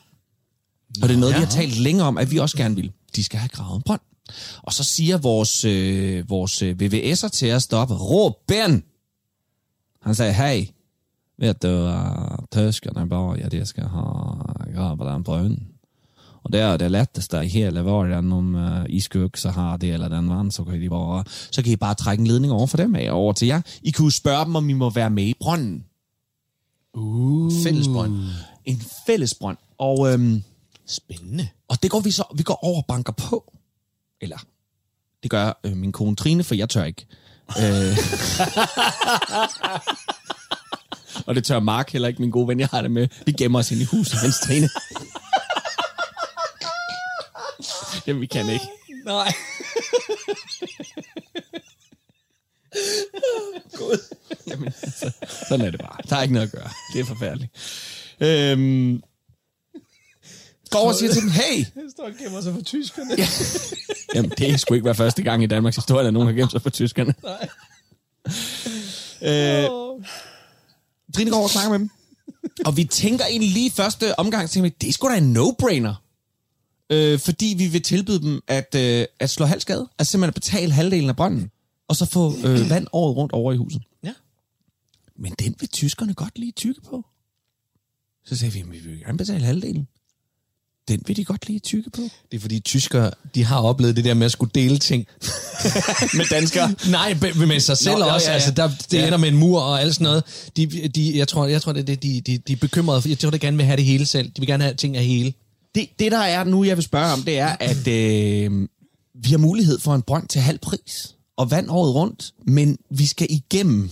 [1.02, 2.92] Og det er noget, vi har talt længe om, at vi også gerne vil.
[3.16, 4.00] De skal have gravet en brønd.
[4.62, 8.84] Og så siger vores, øh, vores øh, VVS'er til os deroppe, Ruben!
[10.02, 10.66] Han sagde, hey,
[11.38, 15.68] ved du, uh, tyskerne bare, ja, de skal have gravet den brønden.
[16.44, 20.02] Og det er det letteste i hele verden, om uh, I skulle også have del
[20.02, 22.66] af den vand, så kan, de bare, så kan I bare trække en ledning over
[22.66, 23.60] for dem af, over til jer.
[23.82, 25.84] I kunne spørge dem, om I må være med i brønden.
[27.64, 28.14] Fællesbrønd.
[28.64, 29.56] En fælles brønd.
[29.78, 30.42] Og, øhm,
[30.86, 31.48] Spændende.
[31.68, 33.52] og det går vi så, vi går over og banker på.
[34.20, 34.38] Eller,
[35.22, 37.06] det gør øh, min kone Trine, for jeg tør ikke.
[37.48, 37.98] øh.
[41.26, 43.08] og det tør Mark heller ikke, min gode ven, jeg har det med.
[43.26, 44.68] Vi gemmer os ind i huset, mens Trine.
[48.08, 48.64] Jamen, vi kan ikke.
[49.04, 49.32] Nej.
[54.48, 55.12] Jamen, altså,
[55.48, 55.96] sådan er det bare.
[56.10, 56.70] Der er ikke noget at gøre.
[56.94, 57.52] Det er forfærdeligt.
[58.20, 59.02] Øhm,
[60.70, 63.14] går over og siger til dem, hey, Jeg står og gemmer sig for tyskerne.
[63.18, 63.28] Ja.
[64.14, 66.62] Jamen, det skulle ikke være første gang i Danmarks historie, at nogen har gemt sig
[66.62, 67.14] for tyskerne.
[67.22, 67.48] Nej.
[69.22, 69.64] Øh,
[71.14, 71.90] Trine går over og snakker med dem.
[72.66, 76.07] Og vi tænker egentlig lige første omgang, tænker vi, det er sgu da en no-brainer.
[76.90, 79.88] Øh, fordi vi vil tilbyde dem at, øh, at slå halv skade.
[79.98, 81.50] Altså simpelthen at betale halvdelen af brønden.
[81.88, 83.82] Og så få øh, vand året rundt over i huset.
[84.04, 84.12] Ja.
[85.16, 87.04] Men den vil tyskerne godt lige tykke på.
[88.26, 89.88] Så sagde vi, "Men vi vil gerne betale halvdelen.
[90.88, 92.00] Den vil de godt lige tykke på.
[92.30, 95.06] Det er fordi tyskere, de har oplevet det der med at skulle dele ting.
[96.18, 96.74] med danskere.
[96.90, 97.14] Nej,
[97.46, 98.26] med sig selv Nå, også.
[98.26, 98.34] ja, ja.
[98.34, 98.98] Altså, der, det Ja.
[98.98, 99.06] ja.
[99.06, 100.24] ender med en mur og alt sådan noget.
[100.56, 103.02] De, de, jeg tror, jeg tror det, er det, de, de, de er bekymrede.
[103.02, 104.26] For jeg tror, de gerne vil have det hele selv.
[104.28, 105.32] De vil gerne have ting af hele.
[105.78, 108.68] Det, det, der er nu, jeg vil spørge om, det er, at øh,
[109.14, 113.06] vi har mulighed for en brønd til halv pris og vand året rundt, men vi
[113.06, 113.90] skal igennem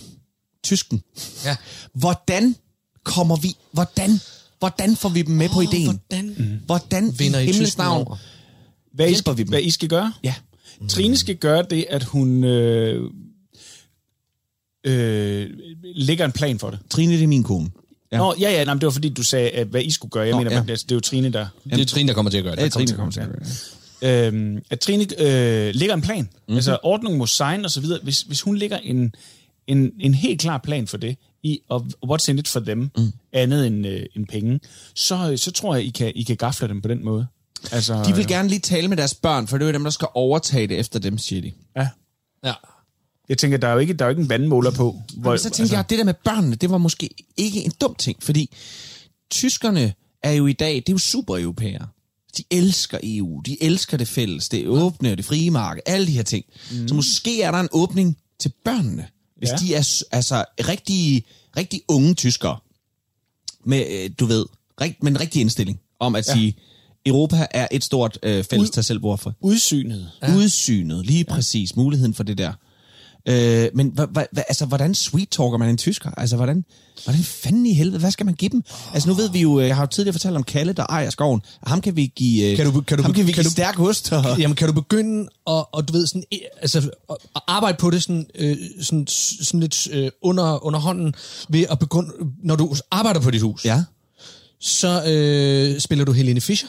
[0.65, 1.03] tysken.
[1.45, 1.57] Ja.
[1.93, 2.57] Hvordan
[3.05, 4.11] kommer vi, hvordan,
[4.59, 5.87] hvordan får vi dem med oh, på ideen?
[5.87, 6.61] Hvordan mm.
[6.67, 8.17] Hvordan vinder i himlens tysken navn over?
[8.93, 9.49] Hvad I, hjælper vi skal, dem?
[9.49, 10.13] hvad I skal gøre?
[10.25, 10.35] Ja.
[10.89, 13.11] Trine skal gøre det, at hun øh,
[14.87, 15.51] øh,
[15.83, 16.79] lægger en plan for det.
[16.91, 17.71] Trine, det er min kone.
[18.13, 18.19] Ja.
[18.19, 20.25] Nå, ja, ja, nej, men det var fordi, du sagde, at hvad I skulle gøre.
[20.25, 20.57] Jeg Nå, mener, ja.
[20.57, 20.63] ja.
[20.73, 21.47] det er jo Trine, der...
[21.65, 22.61] Det er Trine, der kommer til at gøre det.
[22.61, 26.03] Det er Trine, Der kommer til at gøre gøre Øhm, at Trine øh, lægger en
[26.03, 26.23] plan.
[26.23, 26.55] Mm-hmm.
[26.55, 28.01] Altså ordning mod sign og så videre.
[28.03, 29.15] Hvis, hvis hun lægger en,
[29.67, 33.13] en, en helt klar plan for det, i og what's in it for dem, mm.
[33.33, 34.61] andet end, øh, end penge,
[34.95, 37.27] så, så tror jeg, I kan, I kan gafle dem på den måde.
[37.73, 39.91] Altså, De vil gerne lige tale med deres børn, for det er jo dem, der
[39.91, 41.53] skal overtage det efter dem, siger de.
[41.77, 41.89] Ja.
[42.45, 42.53] Ja.
[43.29, 44.97] Jeg tænker, der er jo ikke, der er jo ikke en vandmåler på.
[45.17, 47.65] Hvor, Men så tænker altså, jeg, at det der med børnene, det var måske ikke
[47.65, 48.55] en dum ting, fordi
[49.31, 51.87] tyskerne er jo i dag, det er jo super europæere.
[52.37, 56.13] De elsker EU, de elsker det fælles, det åbne og det frie marked, alle de
[56.13, 56.45] her ting.
[56.71, 56.89] Mm.
[56.89, 59.55] Så måske er der en åbning til børnene, hvis Ja.
[59.61, 59.67] ja.
[59.67, 61.25] de er altså rigtig,
[61.57, 62.57] rigtig unge tyskere,
[63.65, 64.47] med, øh, du ved,
[64.81, 66.33] rigt, med en rigtig indstilling om at ja.
[66.33, 66.57] sige,
[67.07, 69.35] Europa er et stort øh, fælles tag selv for.
[69.41, 70.11] Udsynet.
[70.23, 70.37] Ja.
[70.37, 72.53] Udsynet, lige præcis, muligheden for det der.
[73.29, 76.11] Øh, men hva, hva, altså, hvordan sweet talker man en tysker?
[76.17, 76.65] Altså, hvordan,
[77.05, 78.63] hvordan fanden i helvede, hvad skal man give dem?
[78.95, 81.11] Altså, nu ved vi jo, øh, jeg har jo tidligere fortalt om Kalle, der ejer
[81.11, 81.41] skoven.
[81.67, 83.51] Ham kan vi give, øh, Kan du- kan du- ham kan vi kan give du-
[83.51, 84.13] stærk ost.
[84.13, 86.23] Og, Jamen, kan du begynde at, og du ved, sådan,
[86.61, 91.15] altså, at arbejde på det sådan, øh, sådan, sådan lidt øh, under, under hånden,
[91.49, 92.09] ved at begynde,
[92.45, 93.85] når du arbejder på dit hus, ja.
[94.61, 96.69] så øh, spiller du Helene Fischer,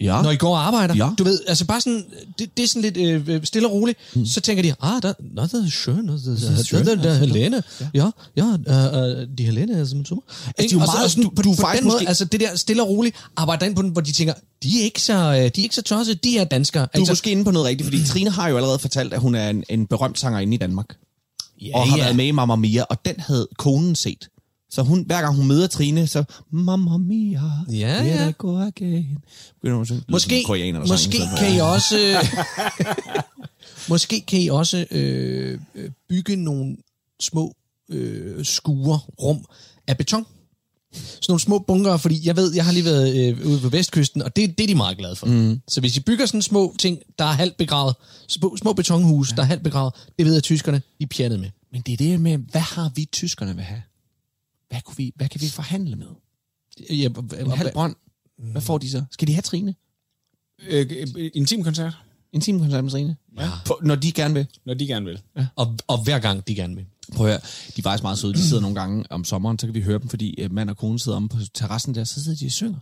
[0.00, 0.22] Ja.
[0.22, 0.94] når I går og arbejder.
[0.94, 1.10] Ja.
[1.18, 2.04] Du ved, altså bare sådan,
[2.38, 4.26] det, det er sådan lidt øh, stille og roligt, mm.
[4.26, 7.62] så tænker de, ah, der, der er schön, der, der, der, er Helene,
[7.94, 10.22] ja, ja, øh, øh, de Helene er som super.
[10.46, 12.40] Altså, de er jo meget- du- på, du er på faktisk den måde, altså det
[12.40, 15.14] der stille og roligt, arbejder ind på den, hvor de tænker, de er ikke så,
[15.14, 16.86] øh, de er ikke så tosset, de er danskere.
[16.96, 19.34] Du er måske inde på noget rigtigt, fordi Trine har jo allerede fortalt, at hun
[19.34, 20.96] er en, en berømt sangerinde i Danmark.
[21.62, 22.02] ja, og har ja.
[22.02, 24.28] været med i Mamma Mia, og den havde konen set.
[24.76, 28.30] Så hun, hver gang hun møder Trine, så Mamma Mia, Ja, ja.
[28.38, 29.18] Go again.
[29.62, 32.26] Begynder hun lyder Måske, koreaner, der måske sang, kan I også...
[33.90, 36.76] måske kan I også øh, øh, bygge nogle
[37.20, 37.54] små
[37.90, 39.44] øh, skuer, rum
[39.86, 40.26] af beton.
[40.92, 44.22] Sådan nogle små bunker, fordi jeg ved, jeg har lige været øh, ude på vestkysten,
[44.22, 45.26] og det, det er de meget glade for.
[45.26, 45.60] Mm.
[45.68, 47.94] Så hvis I bygger sådan små ting, der er halvt begravet,
[48.28, 49.36] små, små betonhuse, ja.
[49.36, 51.50] der er halvt begravet, det ved jeg, tyskerne, de er pjattet med.
[51.72, 53.82] Men det er det med, hvad har vi tyskerne vil have?
[54.68, 56.06] Hvad, kunne vi, hvad kan vi forhandle med?
[56.90, 57.08] Ja,
[57.40, 57.96] En halv brønd.
[58.38, 59.04] Hvad får de så?
[59.10, 59.74] Skal de have Trine?
[60.68, 61.96] Øh, øh, intimkoncert,
[62.32, 63.16] En timekoncert med Trine?
[63.38, 63.50] Ja.
[63.66, 64.46] På, når de gerne vil.
[64.64, 65.20] når de gerne vil.
[65.56, 66.86] og, og hver gang de gerne vil.
[67.14, 67.40] Prøv at høre,
[67.76, 68.34] de er faktisk meget søde.
[68.34, 70.76] De sidder nogle gange om sommeren, så kan vi høre dem, fordi øh, mand og
[70.76, 72.78] kone sidder om på terrassen der, så sidder de og synger.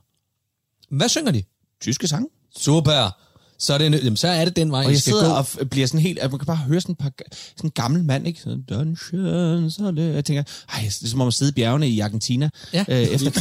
[0.89, 1.43] Hvad synger de?
[1.81, 2.29] Tyske sange.
[2.57, 3.19] Super!
[3.59, 5.61] Så er det, jamen, så er det den vej, Og I jeg skal sidder gå.
[5.63, 7.11] og bliver sådan helt, at man kan bare høre sådan et par,
[7.57, 8.41] sådan en gammel mand, ikke?
[8.41, 10.15] Sådan, Dungeon, så det.
[10.15, 10.43] Jeg tænker,
[10.75, 12.51] ej, det er som om at sidde i bjergene i Argentina.
[12.73, 12.85] Ja.
[12.89, 13.31] Øh, efter,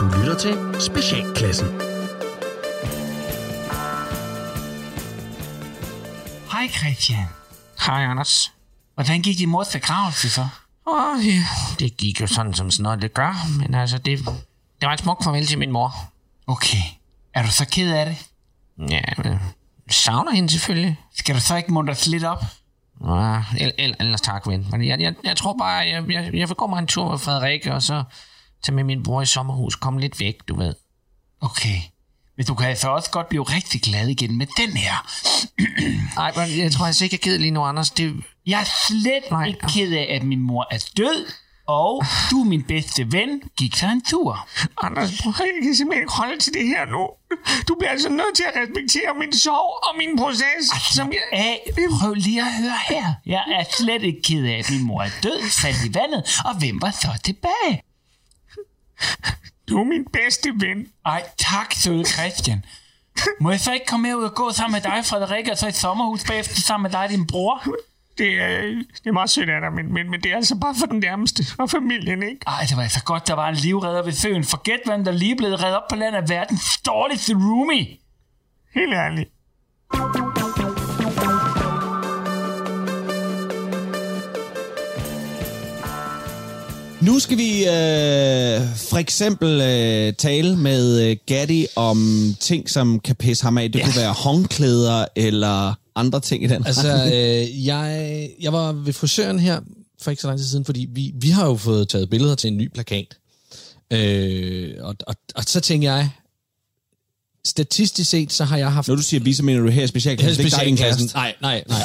[0.00, 1.66] Du lytter til Specialklassen.
[6.52, 7.26] Hej Christian.
[7.86, 8.52] Hej Anders.
[8.94, 10.46] Hvordan gik din mors begravelse så?
[10.86, 11.42] Åh, ja,
[11.78, 14.18] det gik jo sådan, som sådan noget det gør, men altså, det,
[14.84, 15.94] det var et smukt farvel til min mor.
[16.46, 16.82] Okay.
[17.34, 18.16] Er du så ked af det?
[18.90, 19.40] Ja, men jeg
[19.90, 20.98] savner hende selvfølgelig.
[21.14, 22.44] Skal du så ikke muntres lidt op?
[23.06, 24.66] Ja, el, el, ellers tak, ven.
[24.70, 27.18] Men jeg, jeg, jeg tror bare, jeg, jeg, jeg vil gå mig en tur med
[27.18, 28.04] Frederikke, og så
[28.62, 29.76] tage med min bror i sommerhus.
[29.76, 30.74] Komme lidt væk, du ved.
[31.40, 31.78] Okay.
[32.36, 34.94] Men du kan altså også godt blive rigtig glad igen med den her.
[36.16, 37.90] Nej, men jeg tror altså ikke, jeg gider lige nu, Anders.
[37.90, 39.46] Det, Jeg er slet Nej.
[39.46, 41.26] ikke ked af, at min mor er død,
[41.66, 43.42] og du min bedste ven.
[43.58, 44.48] Gik så en tur.
[44.82, 47.08] Anders, prøv, jeg kan simpelthen ikke holde til det her nu.
[47.68, 50.94] Du bliver altså nødt til at respektere min sorg og min proces.
[50.94, 51.20] Som jeg...
[51.32, 53.14] Af, prøv lige at høre her.
[53.26, 56.58] Jeg er slet ikke ked af, at min mor er død, faldt i vandet, og
[56.58, 57.82] hvem var så tilbage?
[59.68, 60.86] Du er min bedste ven.
[61.06, 62.64] Ej, tak, søde Christian.
[63.40, 65.66] Må jeg så ikke komme med ud og gå sammen med dig, Frederik, og så
[65.66, 67.62] i sommerhus bagefter sammen med dig og din bror?
[68.18, 68.60] Det er,
[69.02, 70.98] det er meget sødt af dig, men, men, men det er altså bare for den
[70.98, 72.40] nærmeste og familien, ikke?
[72.46, 74.44] Ej, det var altså godt, der var en livredder ved søen.
[74.44, 77.86] Forget, hvem der lige er blevet reddet op på land af verdens dårligste roomie.
[78.74, 79.30] Helt ærligt.
[87.14, 91.98] nu skal vi øh, for eksempel øh, tale med øh, Gatti om
[92.40, 93.72] ting, som kan pisse ham af.
[93.72, 93.84] Det ja.
[93.84, 99.38] kunne være håndklæder eller andre ting i den Altså, øh, jeg, jeg var ved frisøren
[99.38, 99.60] her
[100.02, 102.48] for ikke så lang tid siden, fordi vi, vi har jo fået taget billeder til
[102.48, 103.16] en ny plakat.
[103.90, 106.10] Øh, og, og, og så tænker jeg,
[107.46, 108.88] statistisk set, så har jeg haft...
[108.88, 110.44] Når du siger vi, så mener du her i specialklassen.
[110.44, 111.14] det er ikke dig, kæreste.
[111.14, 111.80] Nej, nej, nej.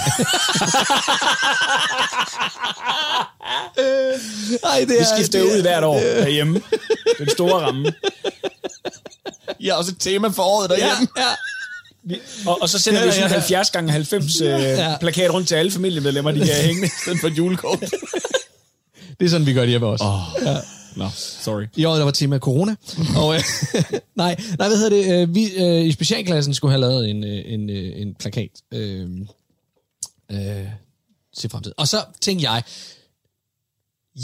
[4.63, 6.62] Nej, det Vi skifter ud hvert år herhjemme.
[7.19, 7.93] Den store ramme.
[9.62, 11.08] Jeg har også et tema for året derhjemme.
[11.17, 11.24] ja.
[11.24, 11.59] Vi,
[12.45, 15.71] og, og så sender vi sådan en 70 gange 90 øh, plakat rundt til alle
[15.71, 17.79] familiemedlemmer, de kan hænge i stedet for et julekort.
[19.19, 20.05] Det er sådan, vi gør det hjemme også.
[20.05, 20.45] Oh.
[20.45, 20.57] Ja.
[20.95, 21.63] Nå, sorry.
[21.75, 22.75] I år der var tema corona.
[23.17, 23.43] Og, øh,
[24.15, 25.21] nej, nej, hvad hedder det?
[25.21, 29.09] Øh, vi øh, i specialklassen skulle have lavet en, øh, en, øh, en plakat øh,
[30.31, 30.67] øh,
[31.38, 31.73] til fremtiden.
[31.77, 32.63] Og så tænkte jeg,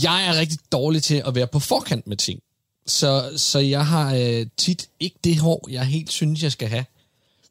[0.04, 2.40] jeg er rigtig dårlig til at være på forkant med ting.
[2.88, 6.86] Så, så jeg har øh, tit ikke det hår, jeg helt synes, jeg skal have.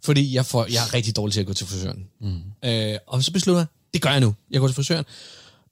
[0.05, 2.05] Fordi jeg, får, jeg er rigtig dårlig til at gå til frisøren.
[2.21, 2.69] Mm.
[2.69, 4.35] Øh, og så beslutter jeg, det gør jeg nu.
[4.51, 5.05] Jeg går til frisøren.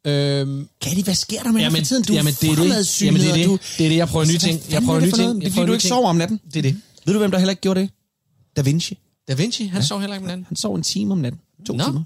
[0.04, 2.04] Øhm, Gatti, hvad sker der med Jamen, tiden?
[2.04, 3.02] Du jamen, det er det.
[3.02, 3.46] Jamen, det er det.
[3.46, 3.58] Du...
[3.78, 4.62] Det er det, jeg prøver nye ting.
[4.70, 5.40] Jeg prøver er det nye ting.
[5.40, 6.40] Det er fordi, du ikke sover om natten.
[6.46, 6.80] Det er det.
[7.06, 7.90] Ved du, hvem der heller ikke gjorde det?
[8.56, 8.98] Da Vinci.
[9.28, 9.86] Da Vinci, han ja.
[9.86, 10.44] sov heller ikke med den.
[10.48, 11.40] Han sov en time om natten.
[11.66, 11.84] To Nå.
[11.84, 12.02] timer.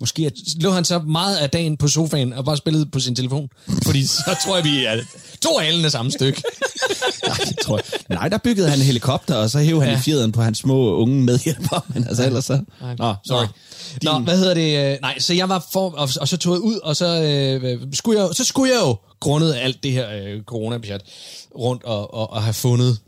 [0.00, 3.14] Måske at, lå han så meget af dagen på sofaen og bare spillede på sin
[3.14, 3.48] telefon.
[3.82, 5.00] Fordi så tror jeg, vi er
[5.42, 6.42] To alene samme stykke.
[7.26, 8.00] Nej, tror jeg.
[8.08, 9.98] Nej, der byggede han en helikopter, og så hævde han Ja.
[9.98, 11.80] i fjeden på hans små unge medhjælpere.
[11.88, 12.60] Men altså ellers så...
[12.98, 13.46] Nå, sorry.
[14.02, 14.92] Nå, Nå, hvad hedder det?
[14.94, 17.80] øh, Nej, så jeg var for, og, og så tog jeg ud, og så, øh,
[17.92, 20.98] skulle jeg, så skulle jeg jo, grundet af alt det her øh, corona
[21.58, 22.98] rundt og, og, og have fundet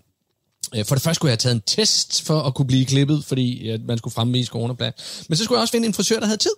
[0.76, 3.24] Øh, For det første skulle jeg have taget en test for at kunne blive klippet,
[3.24, 4.92] fordi at man skulle fremme i coronablad.
[5.28, 6.50] Men så skulle jeg også finde en frisør, der havde tid.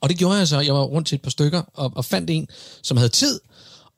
[0.00, 0.60] Og det gjorde jeg så.
[0.60, 2.48] Jeg var rundt til et par stykker og, og fandt en,
[2.82, 3.40] som havde tid.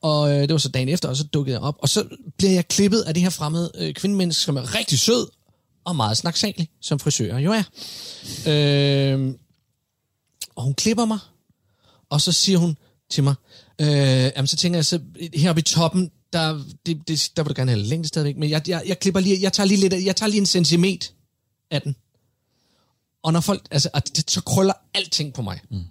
[0.03, 1.75] Og øh, det var så dagen efter, og så dukkede jeg op.
[1.79, 5.27] Og så bliver jeg klippet af det her fremmede øh, kvindemenneske, som er rigtig sød
[5.85, 7.63] og meget snaksalig, som frisører jo er.
[8.47, 9.33] Øh,
[10.55, 11.19] og hun klipper mig,
[12.09, 12.77] og så siger hun
[13.09, 13.35] til mig,
[13.81, 14.99] øh, jamen så tænker jeg, så
[15.33, 18.69] heroppe i toppen, der, det, det, der vil du gerne have længde stadigvæk, men jeg,
[18.69, 21.07] jeg, jeg klipper lige, jeg tager lige lidt, jeg tager lige en centimeter
[21.71, 21.95] af den.
[23.23, 25.59] Og når folk, altså, at det, så krøller alting på mig.
[25.71, 25.83] Mm.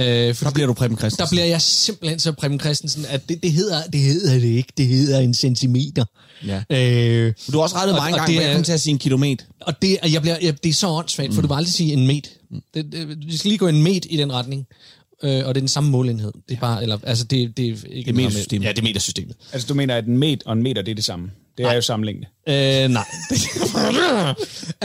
[0.00, 1.34] Øh, for Der bliver du Preben der Christensen.
[1.34, 4.86] bliver jeg simpelthen så Preben Christensen, at det, det, hedder, det hedder det ikke, det
[4.86, 6.04] hedder en centimeter.
[6.46, 6.62] Ja.
[6.70, 8.72] Øh, Du har også rettet Og- mig en og gang, det hvor jeg kom til
[8.72, 9.44] at sige en kilometer.
[9.60, 11.34] og det, og jeg bliver, jeg, det er så åndssvagt, mm.
[11.34, 12.28] for du vil aldrig sige en met.
[12.74, 14.66] Det, det, vi skal lige gå en met i den retning.
[15.24, 16.32] Øh, og det er den samme målenhed.
[16.48, 18.64] Det er bare, eller, altså det, det er ikke Det er metersystemet.
[18.66, 19.36] Ja, det er metersystemet.
[19.52, 21.30] Altså, du mener, at en meter og en meter, det er det samme?
[21.58, 22.26] Det er jo samme længde.
[22.48, 23.04] Øh, nej.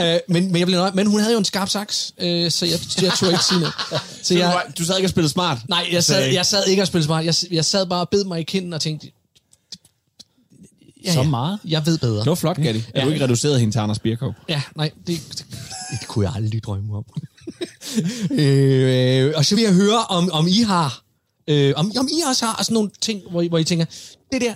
[0.00, 2.66] øh, men, men, jeg blev nøje, men hun havde jo en skarp saks, øh, så
[2.66, 3.74] jeg, jeg turde ikke sige noget.
[4.22, 5.58] Så jeg, Du sad ikke og spillede smart.
[5.68, 7.24] nej, jeg sad, jeg sad ikke og spillede smart.
[7.24, 9.10] Jeg, jeg sad bare og bed mig i kinden og tænkte...
[11.04, 11.58] Ja, Så ja, meget?
[11.64, 12.18] Jeg ved bedre.
[12.20, 12.78] Det var flot, Gatti.
[12.94, 13.04] Er Ja.
[13.06, 14.34] du ikke reduceret hende til Anders Birkov?
[14.48, 15.44] Ja, nej, det, det,
[16.00, 17.04] det kunne jeg aldrig drømme om.
[18.30, 21.02] Øh, og så vil jeg høre, om, om I har,
[21.48, 23.84] øh, om, om I også har sådan nogle ting, hvor I, hvor I tænker,
[24.32, 24.54] det der,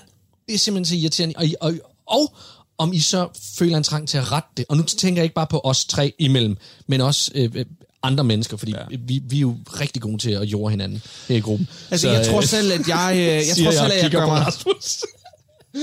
[0.49, 1.75] det er simpelthen så irriterende, og, I- og,
[2.07, 2.35] og
[2.79, 4.65] om I så føler en trang til at rette det.
[4.69, 7.65] Og nu tænker jeg ikke bare på os tre imellem, men også øh, øh,
[8.03, 8.97] andre mennesker, fordi ja.
[9.07, 11.69] vi, vi er jo rigtig gode til at jorde hinanden her i gruppen.
[11.91, 14.47] Altså, jeg tror øh, selv, at jeg, øh, jeg, tror selv, at jeg gør mig,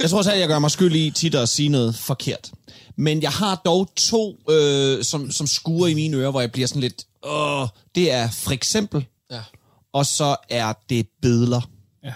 [0.01, 2.51] jeg tror selv, at jeg gør mig skyld i tit at sige noget forkert.
[2.95, 6.67] Men jeg har dog to, øh, som, som skuer i mine ører, hvor jeg bliver
[6.67, 9.41] sådan lidt, åh, det er for eksempel, Ja.
[9.93, 11.61] og så er det bedler.
[12.03, 12.13] ja.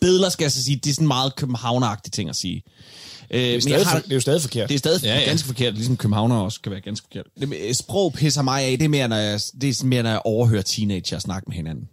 [0.00, 2.62] Bedler, skal jeg så sige, det er sådan meget københavneragtige ting at sige.
[3.30, 4.68] Øh, Det er, stadig, jeg har, for, det er jo stadig forkert.
[4.68, 5.20] det er stadig Ja, ja, ja.
[5.20, 5.26] ja.
[5.28, 7.26] ganske forkert, ligesom københavner også kan være ganske forkert.
[7.40, 10.10] Det, med- sprog pisser mig af, det er mere, når jeg, det er mere, når
[10.10, 11.88] jeg overhører teenager snakke med hinanden.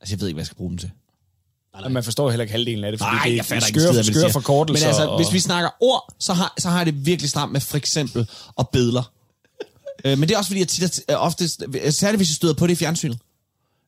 [0.00, 0.90] Altså, jeg ved ikke, hvad jeg skal bruge dem til.
[1.74, 3.80] Og man forstår heller ikke halvdelen af det, fordi Nej, det jeg er fatter ikke
[3.80, 4.28] skøre, de skøre siger.
[4.32, 4.86] forkortelser.
[4.86, 7.52] Men altså, og, hvis vi snakker ord, så har, så har jeg det virkelig stramt
[7.52, 9.12] med for eksempel og bedler.
[10.04, 12.54] Øh, men det er også fordi, jeg tit, er- øh, oftest, særligt hvis jeg støder
[12.54, 13.18] på det i fjernsynet.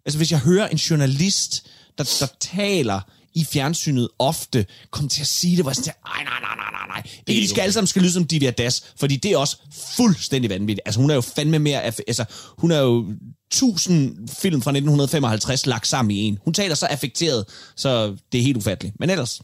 [0.07, 1.67] Altså hvis jeg hører en journalist,
[1.99, 3.01] der, der taler
[3.35, 6.71] i fjernsynet ofte, kommer til at sige det, hvor jeg sådan, nej, nej, nej, nej,
[6.73, 7.11] nej, nej.
[7.27, 9.57] Ikke, de skal alle sammen skal lyde som Divya Das, fordi det er også
[9.97, 10.81] fuldstændig vanvittigt.
[10.87, 12.25] Altså hun er jo fandme mere, af- altså
[12.59, 13.15] hun er jo
[13.51, 16.39] tusind film fra 1955 lagt sammen i en.
[16.45, 17.45] Hun taler så affekteret,
[17.77, 19.01] så det er helt ufatteligt.
[19.01, 19.43] Men ellers,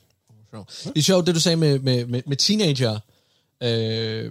[0.84, 2.98] Det er sjovt, det du sagde med, med, med, med teenager,
[3.62, 4.30] øh,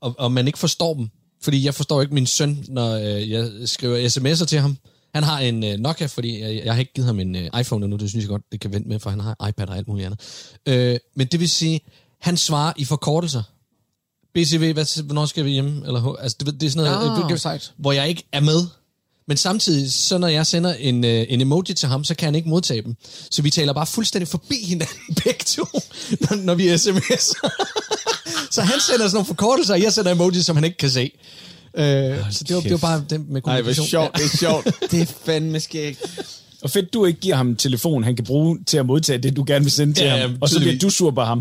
[0.00, 1.08] og, og man ikke forstår dem.
[1.44, 4.76] Fordi jeg forstår ikke min søn, når øh, jeg skriver sms'er til ham.
[5.14, 7.84] Han har en øh, Nokia, fordi jeg, jeg har ikke givet ham en øh, iPhone
[7.84, 9.88] endnu, det synes jeg godt, det kan vente med, for han har iPad og alt
[9.88, 10.20] muligt andet.
[10.66, 11.80] Øh, men det vil sige,
[12.20, 13.42] han svarer i forkortelser.
[14.34, 15.82] BCV, hvad, hvornår skal vi hjem?
[15.86, 17.72] Eller, altså, det, det er sådan noget, Ah, øh, sejt.
[17.76, 18.66] hvor jeg ikke er med.
[19.28, 22.34] Men samtidig, så når jeg sender en, øh, en emoji til ham, så kan han
[22.34, 22.96] ikke modtage dem.
[23.30, 25.64] Så vi taler bare fuldstændig forbi hinanden begge to,
[26.20, 27.48] når, når vi sms'er.
[28.54, 31.10] Så han sender sådan nogle forkortelser, og jeg sender emoji, som han ikke kan se.
[31.76, 31.84] Øh,
[32.30, 33.86] så det var, det var bare den med Ej, hvor kommunikation.
[33.86, 34.90] sjovt, det er sjovt.
[34.90, 36.02] det er fandme skægt.
[36.62, 39.36] Og fedt, du ikke giver ham en telefon, han kan bruge til at modtage det,
[39.36, 40.30] du gerne vil sende til Ja, ham.
[40.30, 41.38] ja, Og så bliver du sur på ham.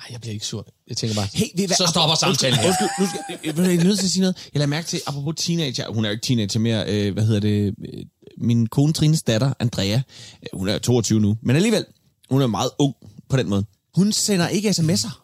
[0.00, 0.66] Ej, jeg bliver ikke sur.
[0.88, 1.76] Jeg tænker bare, Hey, ved I hvad?
[1.76, 2.66] så stopper samtalen her.
[2.66, 4.36] Undskyld, nu skal, jeg, jeg, jeg er nødt til at sige noget.
[4.54, 7.40] Jeg lader mærke til, apropos teenager, hun er jo ikke teenager mere, øh, hvad hedder
[7.40, 8.04] det, øh,
[8.38, 11.84] min kone Trines datter, Andrea, øh, hun er 22 nu, men alligevel,
[12.30, 12.94] hun er meget ung
[13.30, 13.64] på den måde.
[13.94, 15.21] Hun sender ikke sms'er.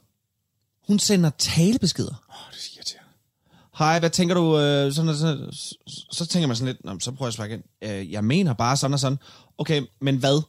[0.88, 2.08] Hun sender talebeskeder.
[2.30, 3.08] Åh, det er irriterende.
[3.78, 4.58] Hej, hvad tænker du?
[4.58, 5.74] Øh, sådan, sådan, så,
[6.12, 7.62] så tænker man sådan lidt, Nå, så prøver jeg at svare igen.
[7.82, 9.18] Øh, jeg mener bare sådan og sådan.
[9.58, 10.42] Okay, men hvad?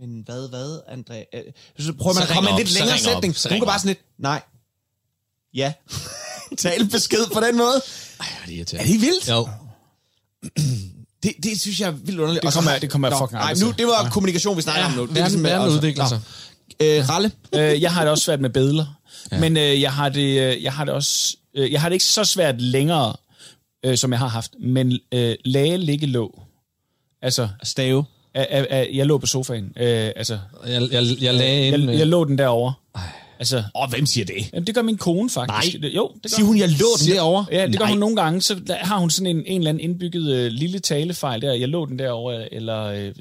[0.00, 1.22] Men hvad, hvad, Andrea?
[1.34, 1.40] Øh,
[1.78, 3.36] så prøver man Så at komme med en op, lidt længere ring op, sætning.
[3.36, 3.80] så Hun kan bare op.
[3.80, 4.42] sådan lidt, nej.
[5.54, 5.72] Ja.
[6.58, 7.82] Talebesked på den måde.
[8.20, 8.92] Ej, det er Er irriterende.
[8.92, 9.28] det vildt?
[9.28, 9.48] Jo.
[11.22, 12.42] Det, det synes jeg er vildt underligt.
[12.44, 13.78] Det kommer jeg- det kommer jeg fucking Nej, nu, til.
[13.78, 15.02] det var kommunikation, vi snakker Ja, om nu.
[15.02, 16.20] Det er verden, ligesom, verden udvikler sig.
[16.80, 17.32] Øh, Ralle?
[17.52, 18.86] øh, jeg har det også svært med bedler.
[19.32, 19.40] Ja.
[19.40, 21.36] Men øh, jeg, har det, øh, jeg har det også...
[21.54, 23.16] Øh, jeg har det ikke så svært længere,
[23.84, 24.54] øh, som jeg har haft.
[24.60, 26.42] Men øh, lage ligge lå.
[27.22, 28.04] Altså, Stave.
[28.34, 29.72] at, at, at, jeg lå på sofaen.
[29.76, 31.90] Øh, altså, Jeg, jeg, jeg lagde ind...
[31.90, 32.72] jeg, jeg lå den derovre.
[33.38, 34.50] Altså, Åh, hvem siger det?
[34.52, 35.80] jamen, det gør min kone faktisk.
[35.80, 35.90] Nej.
[35.90, 37.46] Jo, det gør Siger hun, jeg lå den derovre?
[37.52, 37.88] Ja, det gør Nej.
[37.90, 38.40] hun nogle gange.
[38.42, 41.52] Så har hun sådan en, en eller anden indbygget øh, lille talefejl der.
[41.52, 43.12] Jeg lå den derovre, eller øh, øh,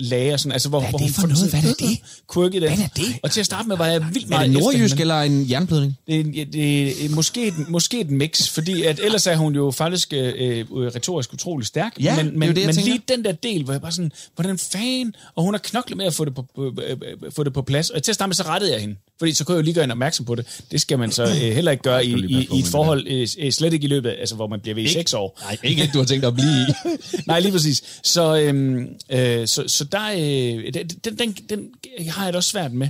[0.00, 1.50] lage og sådan, altså hvor, Hvad er hvor det hun for noget?
[1.50, 1.98] Hvad er det?
[2.34, 2.58] Quirky.
[2.58, 3.04] Hvad er det?
[3.22, 5.00] Og til at starte med var jeg vildt Er meget det efter nordjysk hende.
[5.00, 5.96] eller en jernblødning?
[6.06, 9.54] Det, er- det, det er måske et, måske et mix, fordi at ellers er hun
[9.54, 11.92] jo faktisk øh, øh, retorisk utrolig stærk.
[12.00, 14.12] Ja, men, det er men, det, men lige den der del, hvor jeg bare sådan,
[14.34, 17.44] hvordan fan, og hun har knoklet med at få det på, øh, øh, øh, få
[17.44, 17.90] det på plads.
[17.90, 18.96] Og til at starte med, så rettede jeg hende.
[19.18, 20.60] Fordi så kunne jeg jo lige gøre hende opmærksom på det.
[20.70, 23.52] Det skal man så øh, heller ikke gøre i, i, i et forhold, øh, øh,
[23.52, 25.38] slet ikke i løbet af, altså hvor man bliver ved i seks år.
[25.42, 26.64] Nej, ikke et, du har tænkt dig at blive i.
[27.26, 28.00] Nej, lige præcis.
[28.04, 31.68] Så, øhm, øh, så, så der, øh, den, den, den
[32.08, 32.88] har jeg det også svært med.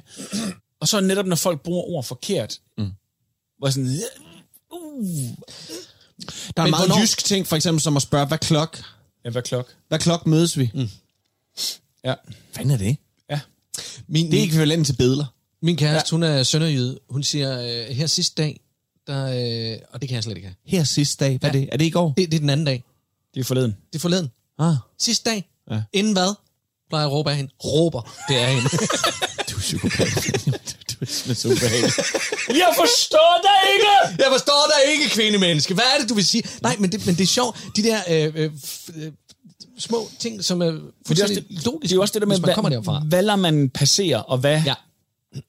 [0.80, 2.90] Og så netop, når folk bruger ord forkert, mm.
[3.58, 3.86] hvor sådan,
[4.72, 5.34] uh, Der er en
[6.56, 8.78] Men meget hvornår- jysk ting, for eksempel som at spørge, hvad klok?
[9.24, 9.68] ja, hvad klok?
[9.88, 10.70] Hvad klok mødes vi?
[10.74, 10.88] Mm.
[12.04, 12.14] Ja.
[12.54, 12.96] Hvad er det?
[13.30, 13.40] Ja.
[14.08, 15.24] Min, Det er ekvivalent til bedler.
[15.62, 16.98] Min kæreste, hun er sønderjyde.
[17.10, 18.60] Hun siger, øh, her sidste dag,
[19.06, 19.24] der,
[19.72, 20.56] øh, og det kan jeg slet ikke have.
[20.66, 21.38] Her sidste dag.
[21.38, 21.68] Hvad er det?
[21.72, 22.12] Er det i går?
[22.16, 22.84] Det, det er den anden dag.
[23.34, 23.76] Det er forleden.
[23.92, 24.30] Det er forleden.
[24.58, 25.48] Ah, Sidste dag.
[25.70, 25.82] Ja.
[25.92, 26.34] Inden hvad?
[26.88, 27.50] Plejer jeg at råbe af hende.
[27.64, 28.14] Råber.
[28.28, 28.68] Det er hende.
[29.50, 30.08] du er psykopat.
[30.90, 32.02] du er simpelthen så.
[32.62, 34.22] Jeg forstår dig ikke!
[34.24, 35.74] Jeg forstår dig ikke, kvindemenneske.
[35.74, 36.42] Hvad er det, du vil sige?
[36.62, 37.58] Nej, men det, men det er sjovt.
[37.76, 39.12] De der øh, øh, f- øh,
[39.78, 40.70] små ting, som er
[41.06, 42.46] For det er, også fuldstændig det, logiske, det er jo også det der med, hvis
[42.46, 43.02] man kommer hvad, derfra.
[43.08, 44.74] hvad lader man passere, og hvad, Ja.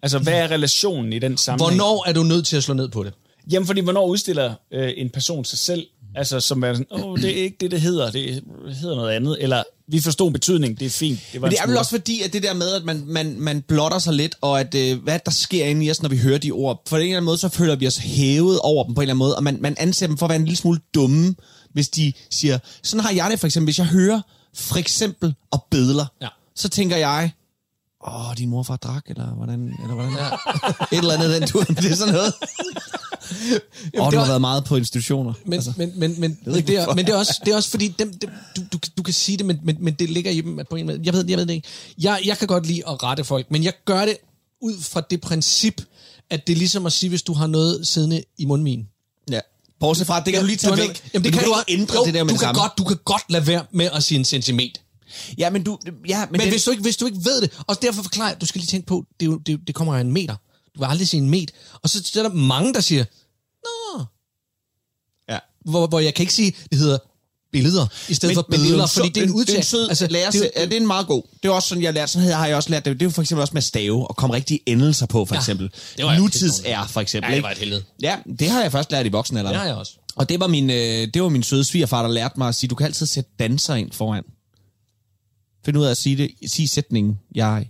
[0.03, 1.79] Altså, hvad er relationen i den sammenhæng?
[1.81, 3.13] Hvornår er du nødt til at slå ned på det?
[3.51, 7.39] Jamen, fordi hvornår udstiller øh, en person sig selv, altså som er sådan, åh, det
[7.39, 8.43] er ikke det, det hedder, det
[8.81, 11.19] hedder noget andet, eller vi forstod betydning, det er fint.
[11.33, 13.35] Det var Men det er vel også fordi, at det der med, at man, man,
[13.39, 16.17] man blotter sig lidt, og at øh, hvad der sker inde i os, når vi
[16.17, 16.81] hører de ord.
[16.89, 19.13] På en eller anden måde, så føler vi os hævet over dem på en eller
[19.13, 21.35] anden måde, og man, man anser dem for at være en lille smule dumme,
[21.73, 24.21] hvis de siger, sådan har jeg det for eksempel, hvis jeg hører
[24.55, 26.27] for eksempel og bedler, Ja.
[26.55, 27.31] så tænker jeg,
[28.07, 30.11] åh, din morfar drak, eller hvordan, eller hvordan?
[30.13, 30.25] Ja.
[30.97, 32.33] Et eller andet den tur, det er sådan noget.
[33.99, 35.33] Oh, det du har været meget på institutioner.
[35.45, 37.69] Men, altså, men, men, men, ikke, det er, men det er også, det er også
[37.69, 40.41] fordi, dem, dem, du, du, du kan sige det, men, men, men det ligger i
[40.41, 40.99] dem på en måde.
[41.03, 41.67] Jeg ved, jeg ved det ikke.
[41.97, 44.17] Jeg, jeg kan godt lide at rette folk, men jeg gør det
[44.61, 45.81] ud fra det princip,
[46.29, 48.87] at det er ligesom at sige, hvis du har noget siddende i mundvin.
[49.31, 49.39] Ja.
[49.79, 50.87] Bortset fra, det kan du lige tage har væk.
[50.87, 52.45] noget- Jamen, det Men kan du, ikke ændre jo, det der med du det kan
[52.47, 52.61] samme.
[52.61, 54.81] Godt, du kan godt lade være med at sige en centimeter.
[55.37, 55.77] Ja, men du...
[56.07, 58.29] Ja, men, Men den, hvis du, ikke, hvis du ikke ved det, og derfor forklarer
[58.29, 60.35] jeg, du skal lige tænke på, det, er jo, det, det kommer af en meter.
[60.75, 61.53] Du vil aldrig sige en meter.
[61.81, 63.05] Og så, er der mange, der siger,
[63.65, 64.03] Nå.
[65.29, 65.39] Ja.
[65.65, 66.97] Hvor, hvor jeg kan ikke sige, det hedder
[67.51, 69.33] billeder, i stedet for det er jo billeder, en fordi sød- det er en Det
[69.35, 69.57] er udtale.
[69.57, 71.23] en sød altså, lærer, det, det, ja, det er en meget god.
[71.43, 72.11] Det er også sådan, jeg lærte.
[72.11, 72.93] Sådan har jeg også lært det.
[72.93, 75.39] Det er jo for eksempel også med stave og komme rigtige endelser på, for Ja.
[75.39, 75.71] eksempel.
[75.97, 77.27] Det var Nutids er, for eksempel.
[77.27, 77.43] Ja, det ikke?
[77.45, 77.83] var et helvede.
[78.01, 79.53] Ja, det har jeg først lært i voksenalderen.
[79.53, 79.93] det har jeg også.
[80.15, 82.67] Og det var min, øh, det var min søde svigerfar, der lærte mig at sige,
[82.67, 84.23] du kan altid sætte danser ind foran.
[85.69, 86.31] Find ud af at sige det.
[86.51, 87.69] Sige sætningen, jeg,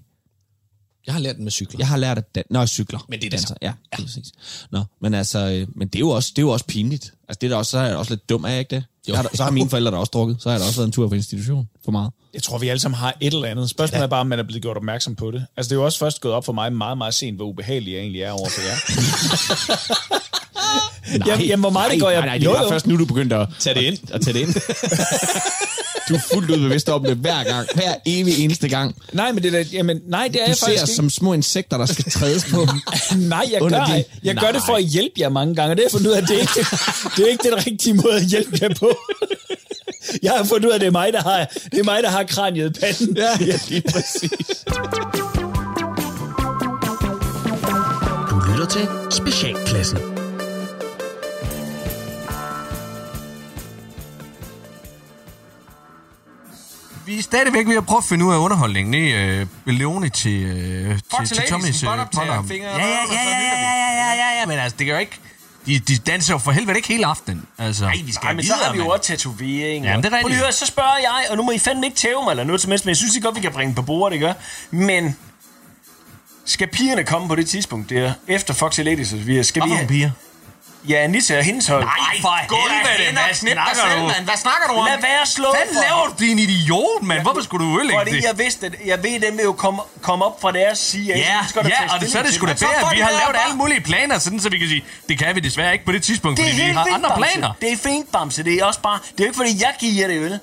[1.06, 1.76] Jeg har lært den med cykler.
[1.80, 3.00] jeg har lært at dan- Nå, jeg cykler.
[3.10, 3.56] Men det er det danser.
[3.62, 4.04] Ja, ja.
[4.04, 4.32] præcis.
[4.72, 7.14] Nå, men altså, øh, men det er jo også, det er jo også pinligt.
[7.28, 8.84] Altså, det er da også, så er jeg også lidt dum, jeg ikke det?
[9.08, 9.14] Jo.
[9.14, 10.38] Jeg har, så har mine forældre da også drukket.
[10.40, 12.12] Så har jeg da også været en tur på institution for meget.
[12.34, 13.70] Jeg tror, vi alle sammen har et eller andet.
[13.70, 14.04] Spørgsmålet ja.
[14.06, 15.46] er bare, om man er blevet gjort opmærksom på det.
[15.58, 17.94] Altså, det er jo også først gået op for mig meget, meget sent, hvor ubehagelig
[17.94, 18.76] jeg egentlig er over for jer.
[21.28, 22.20] jamen, jamen, hvor meget det går jeg...
[22.20, 23.98] Nej, nej, det er bare først nu, du begyndte at Tag det ind.
[24.10, 24.54] At, at tage det ind.
[26.10, 27.68] du er fuldt ud bevidst om det hver gang.
[27.76, 28.96] Hver evig eneste gang.
[29.14, 30.96] Nej, men det er jamen, nej, det er Du jeg ser faktisk ikke.
[30.96, 32.68] som små insekter, der skal trædes på.
[33.16, 34.66] Nej, jeg, gør, din- jeg gør det Nej.
[34.66, 36.36] for at hjælpe jer mange gange, og det har jeg fundet ud af, at det
[36.36, 36.68] er ikke,
[37.18, 38.98] det er ikke den rigtige måde at hjælpe jer på.
[40.24, 42.10] Jeg har fundet ud af, at det er mig, der har, det er mig, der
[42.10, 43.18] har kraniet i panden.
[43.18, 44.32] ja, ja, lige præcis.
[48.30, 49.98] Du lytter til Specialklassen.
[57.20, 61.00] er stadigvæk ved at prøve at finde ud af underholdningen i øh, Leone til, øh,
[61.18, 62.48] til, til Tommys øh, potterm.
[62.50, 63.54] Ja, ja, ja, ja,
[63.92, 65.20] ja, ja, ja, men altså, det kan jo ikke...
[65.66, 67.46] De, de danser jo for helvede ikke hele aftenen.
[67.58, 69.86] Altså, Nej, vi skal Ej, men videre, så har vi jo også tatovering.
[69.86, 70.04] Ja, og...
[70.04, 70.40] det er rigtigt.
[70.40, 72.72] Hør, så spørger jeg, og nu må I fandme ikke tæve mig eller noget som
[72.72, 74.34] helst, men jeg synes I godt, vi kan bringe på bordet, ikke?
[74.72, 75.18] Men
[76.46, 79.08] skal pigerne komme på det tidspunkt der, efter Foxy Ladies?
[79.08, 79.88] Skal vi, skal vi have...
[79.88, 80.12] piger?
[80.88, 81.84] Ja, Anissa og hendes hold.
[81.84, 84.24] Nej, for helvede, hvad snakker du?
[84.24, 84.86] Hvad snakker du om?
[84.86, 87.22] Lad være slå Hvad for laver du, din idiot, mand?
[87.22, 88.24] Hvorfor skulle du ødelægge Fordi det?
[88.24, 91.08] jeg vidste, at jeg ved, at dem vil jo komme, komme op fra deres side.
[91.08, 92.94] Ja, ja, tages og det, så er det sgu da bedre.
[92.94, 95.74] Vi har lavet alle mulige planer, sådan, så vi kan sige, det kan vi desværre
[95.74, 97.52] ikke på det tidspunkt, fordi vi har andre planer.
[97.62, 98.44] Det er fint, Bamse.
[98.44, 99.00] Det er også bare...
[99.12, 100.40] Det er jo ikke, fordi jeg giver det øl.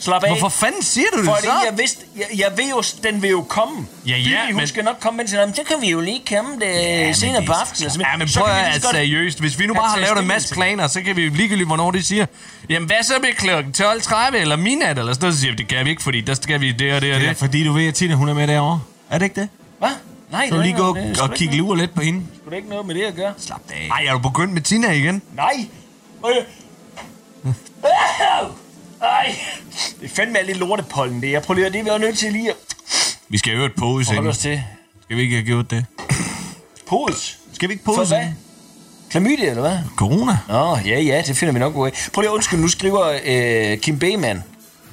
[0.00, 0.30] Slap af.
[0.30, 1.52] Hvorfor fanden siger du det Fordi så?
[1.70, 3.86] jeg vidste, jeg, jeg ved jo, den vil jo komme.
[4.06, 5.38] Ja, ja, Bibi, hun men- skal nok komme med til.
[5.54, 8.00] Så kan vi jo lige komme det ja, senere på aftenen.
[8.00, 9.40] Ja, men prøv at altså, seriøst.
[9.40, 11.90] Hvis vi nu bare har lavet en masse planer, så kan vi jo ligegyldigt, hvornår
[11.90, 12.26] de siger,
[12.68, 15.68] jamen hvad så med klokken 12.30 eller midnat, eller sådan noget, så siger vi, det
[15.68, 17.36] kan vi ikke, fordi der skal vi det og det og det.
[17.36, 18.80] fordi du ved, at Tina hun er med derovre.
[19.10, 19.48] Er det ikke det?
[19.78, 19.88] Hvad?
[20.30, 22.00] Nej, Så du det lige er gå det er og ikke kigge lurer lidt på
[22.02, 22.22] hende?
[22.40, 23.32] sgu da ikke noget med det at gøre.
[23.38, 23.88] Slap af.
[23.92, 25.22] Ej, er du begyndt med Tina igen?
[25.36, 25.66] Nej.
[29.02, 29.36] Ej.
[30.00, 31.30] Det er fandme alt det lortepollen, det.
[31.32, 32.56] Jeg prøver lige, det er vi jo nødt til lige at
[33.28, 34.28] Vi skal jo et pose, Hold ikke?
[34.30, 34.62] os til.
[35.02, 35.86] Skal vi ikke have gjort det?
[36.86, 37.36] Pose?
[37.52, 38.16] Skal vi ikke For pose?
[38.16, 38.26] hvad?
[39.10, 39.78] Klamydia, eller hvad?
[39.96, 40.38] Corona?
[40.48, 41.92] Nå, ja, ja, det finder vi nok ud af.
[42.12, 44.42] Prøv lige at undskylde, nu skriver øh, Kim Beman.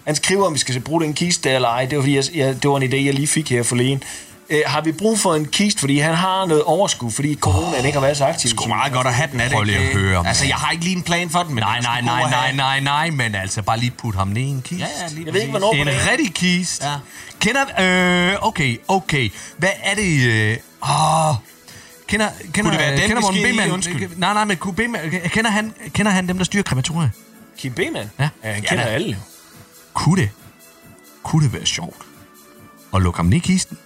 [0.05, 1.85] Han skriver, om vi skal bruge den kiste der eller ej.
[1.85, 4.03] Det var, fordi jeg, jeg, det var en idé, jeg lige fik her forleden.
[4.49, 7.95] Øh, har vi brug for en kiste, fordi han har noget overskud, fordi coronaen ikke
[7.95, 8.49] har været så aktiv?
[8.49, 10.49] Sgu meget godt at have den, er det Prøv lige at høre, Altså, mand.
[10.49, 13.09] jeg har ikke lige en plan for den, men Nej, nej, nej, nej, nej, nej,
[13.09, 14.75] men altså bare lige putte ham ned i en kiste.
[14.85, 16.85] Ja, ja, lige Jeg ved ikke, hvornår på En rigtig kiste.
[16.87, 16.93] Ja.
[17.39, 19.29] Kender, øh, okay, okay.
[19.57, 21.35] Hvad er det, øh, åh,
[22.07, 23.43] kender, kender, det være den, kender Morten?
[23.43, 24.09] Bemann, Undskyld.
[24.17, 27.11] nej, nej, men kunne Bemann, kender han, kender han dem, der styrer krematoriet?
[27.57, 28.09] Kim Beman?
[28.19, 28.29] Ja.
[28.43, 28.89] ja han Ja, kender da.
[28.91, 29.17] alle.
[29.93, 30.29] Kunne det,
[31.23, 31.97] kunne det være sjovt
[32.95, 33.77] at lukke ham ned i kisten,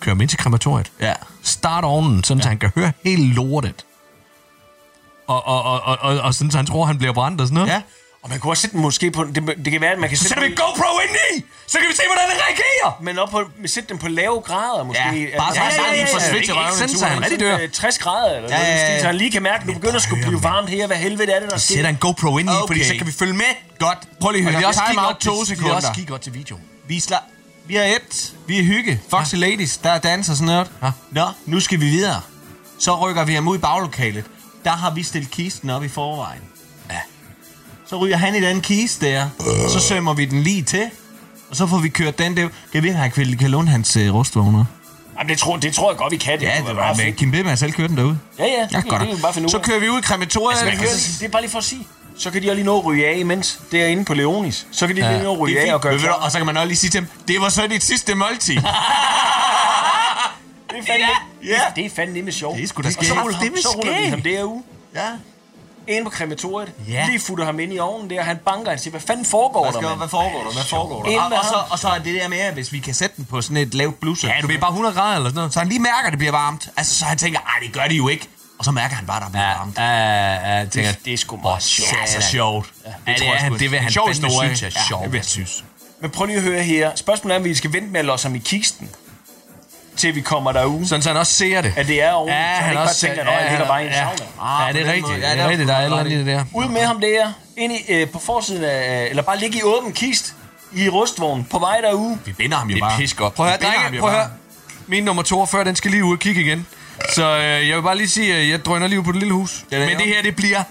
[0.00, 1.12] køre ham ind til krematoriet, Ja.
[1.42, 2.42] starte ovnen, sådan ja.
[2.42, 3.84] så han kan høre hele lortet,
[5.26, 7.54] og, og, og, og, og, og sådan så han tror, han bliver brændt og sådan
[7.54, 7.68] noget.
[7.68, 7.82] Ja.
[8.22, 9.24] Og man kunne også sætte den måske på...
[9.24, 9.34] Det,
[9.64, 11.86] det kan være, at man kan Så sætte sætter vi GoPro ind i, så kan
[11.90, 12.98] vi se, hvordan den reagerer.
[13.02, 15.02] men op på, sætte den på lave grader måske.
[15.02, 16.28] Ja, bare så ja, ja, ja, ja, sved ja.
[16.28, 16.72] til Ikke røven.
[16.78, 17.58] sådan, så han rigtig dør.
[17.58, 19.00] øh, 60 grader, eller Ja, ja, ja.
[19.00, 20.86] så han lige kan mærke, at nu begynder at skulle blive varmt her.
[20.86, 21.74] Hvad helvede er det, der sker?
[21.74, 22.66] Sætter en GoPro ind i, okay.
[22.66, 23.50] fordi så kan vi følge med.
[23.78, 23.98] Godt.
[24.20, 24.66] Prøv lige at høre.
[24.66, 24.80] også
[25.20, 25.70] to til- sekunder.
[25.74, 26.56] Vi også kigge godt til video.
[26.88, 27.24] Vi, sla-
[27.70, 28.34] vi er et.
[28.46, 29.00] Vi er hygge.
[29.10, 29.38] Foxy ja.
[29.38, 30.70] Ladies, der er danser sådan noget.
[30.82, 30.90] Ja.
[31.10, 32.20] Nå, nu skal vi videre.
[32.78, 34.24] Så rykker vi ham ud i baglokalet.
[34.64, 36.40] Der har vi stillet kisten op i forvejen.
[36.90, 36.98] Ja.
[37.86, 39.28] Så ryger han i den kiste der.
[39.68, 40.90] Så sømmer vi den lige til.
[41.50, 42.48] Og så får vi kørt den der.
[42.72, 44.64] Kan vi ikke have kan, kan låne hans uh, rustvogner?
[45.18, 46.38] Jamen, det, tror, det tror jeg godt, vi kan.
[46.40, 47.12] Det Ja, det var med.
[47.12, 48.18] Kim Bibber selv kørte den derude.
[48.38, 49.02] Ja, ja, det, Ja, godt.
[49.02, 49.62] det bare finde ud Så af.
[49.62, 50.50] kører vi ud i krematoriet.
[50.50, 50.86] Altså, man kan,
[51.20, 51.86] det er bare lige for at sige.
[52.20, 53.60] Så kan de også lige nå at ryge af imens.
[53.72, 54.66] Derinde på Leonis.
[54.72, 56.12] Så kan de lige nå at ryge Det er af og gøre klar.
[56.12, 58.56] Og så kan man også lige sige til dem, det var så dit sidste måltid.
[60.70, 61.06] Det er fandme,
[61.44, 61.60] Ja, ja.
[61.76, 62.56] det er fandme nemlig sjovt.
[62.56, 63.20] Det er sgu da Og så skægt.
[63.22, 64.10] ruller, ham, Det er så ruller vi skægt.
[64.10, 64.62] ham derude.
[64.94, 65.06] ja.
[65.88, 66.72] Ind på krematoriet.
[66.88, 67.06] Ja.
[67.06, 68.22] Lige futter ham ind i ovnen der.
[68.22, 69.98] Han banker, han siger, hvad fanden foregår Hvad, der, skal, mand?
[69.98, 70.52] hvad foregår der?
[70.52, 71.20] Hvad foregår der?
[71.22, 73.16] Og, med og, så, og så er det der med, at hvis vi kan sætte
[73.16, 74.28] den på sådan et lavt blusser.
[74.28, 75.52] Ja, du ved, bare 100 grader eller sådan noget.
[75.52, 76.68] Så han lige mærker, at det bliver varmt.
[76.76, 78.28] Altså, så han tænker, ej, det gør det jo ikke.
[78.60, 79.78] Og så mærker han bare, at der bliver varmt.
[79.78, 81.90] Ja, ja, jeg tænker, Det er sgu meget sjovt.
[81.90, 82.70] det er så sjovt.
[82.86, 83.58] Ja, det, tror er, jeg han, sgu.
[83.58, 84.56] det vil han Sjov fandme historie.
[84.56, 85.02] synes er Ja, sjovt.
[85.04, 85.64] det vil jeg synes.
[86.00, 86.90] Men prøv lige at høre her.
[86.94, 88.90] Spørgsmålet er, om vi skal vente med at låse ham i kisten.
[89.96, 90.86] Til vi kommer derud.
[90.86, 91.72] Sådan, så han også ser det.
[91.76, 92.38] At det er ordentligt.
[92.38, 93.86] Ja, så han, han ikke bare også- tænker, at ja, ja, jeg ligger bare i
[93.86, 93.98] en ja.
[93.98, 94.66] sauna.
[94.66, 95.18] Ja, det er rigtigt.
[95.22, 95.68] Ja, Ja, det er der rigtigt.
[95.68, 96.44] Der er et eller det der.
[96.54, 97.32] Ud med ham der.
[97.56, 99.06] Ind i, øh, på forsiden af...
[99.10, 100.34] Eller bare ligge i åben kist.
[100.76, 101.44] I rustvognen.
[101.44, 102.18] På vej derude.
[102.24, 102.98] Vi binder ham jo Det er bare.
[102.98, 103.34] pis godt.
[103.34, 104.22] Prøv at høre, drenge, prøv at bare.
[104.24, 104.30] høre.
[104.86, 106.66] Min nummer 42, den skal lige ud og kigge igen.
[107.14, 109.64] Så øh, jeg vil bare lige sige, at jeg drøner lige på det lille hus.
[109.70, 110.62] det, Men det her, det bliver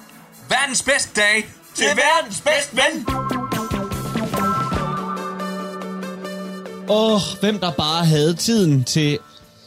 [0.49, 1.45] verdens bedste dag.
[1.75, 3.05] Til verdens bedste ven.
[6.89, 9.19] Åh, hvem der bare havde tiden til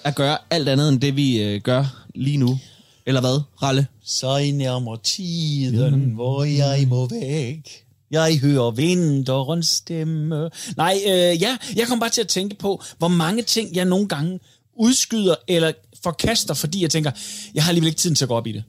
[0.05, 1.85] at gøre alt andet end det, vi øh, gør
[2.15, 2.59] lige nu.
[3.07, 3.87] Eller hvad, Ralle?
[4.05, 7.85] Så nærmer tiden, hvor jeg må væk.
[8.11, 10.51] Jeg hører vinterens stemme.
[10.77, 14.09] Nej, øh, ja, jeg kom bare til at tænke på, hvor mange ting jeg nogle
[14.09, 14.41] gange
[14.77, 15.73] udskyder eller
[16.03, 17.11] forkaster, fordi jeg tænker,
[17.55, 18.65] jeg har alligevel ikke tiden til at gå op i det.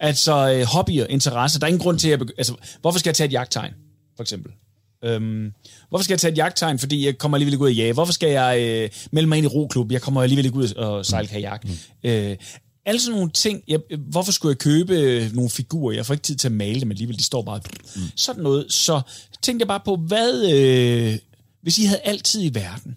[0.00, 1.58] Altså øh, hobbyer, interesser.
[1.58, 2.20] Der er ingen grund til at...
[2.20, 3.72] begy- Altså, hvorfor skal jeg tage et jagttegn,
[4.16, 4.52] for eksempel?
[5.04, 5.52] Øhm,
[5.88, 7.92] hvorfor skal jeg tage et jagttegn, fordi jeg kommer alligevel ikke ud at jage?
[7.92, 9.92] Hvorfor skal jeg øh, melde mig ind i roklub?
[9.92, 11.64] Jeg kommer alligevel ikke ud og sejle kajak.
[11.64, 11.70] Mm.
[12.04, 12.36] Øh,
[12.86, 13.62] alle sådan nogle ting.
[13.68, 15.94] Jeg, hvorfor skulle jeg købe øh, nogle figurer?
[15.94, 17.18] Jeg får ikke tid til at male dem alligevel.
[17.18, 17.60] De står bare...
[17.96, 18.02] Mm.
[18.16, 18.72] Sådan noget.
[18.72, 19.00] Så
[19.42, 20.52] tænkte jeg bare på, hvad...
[20.52, 21.18] Øh,
[21.62, 22.96] hvis I havde altid i verden,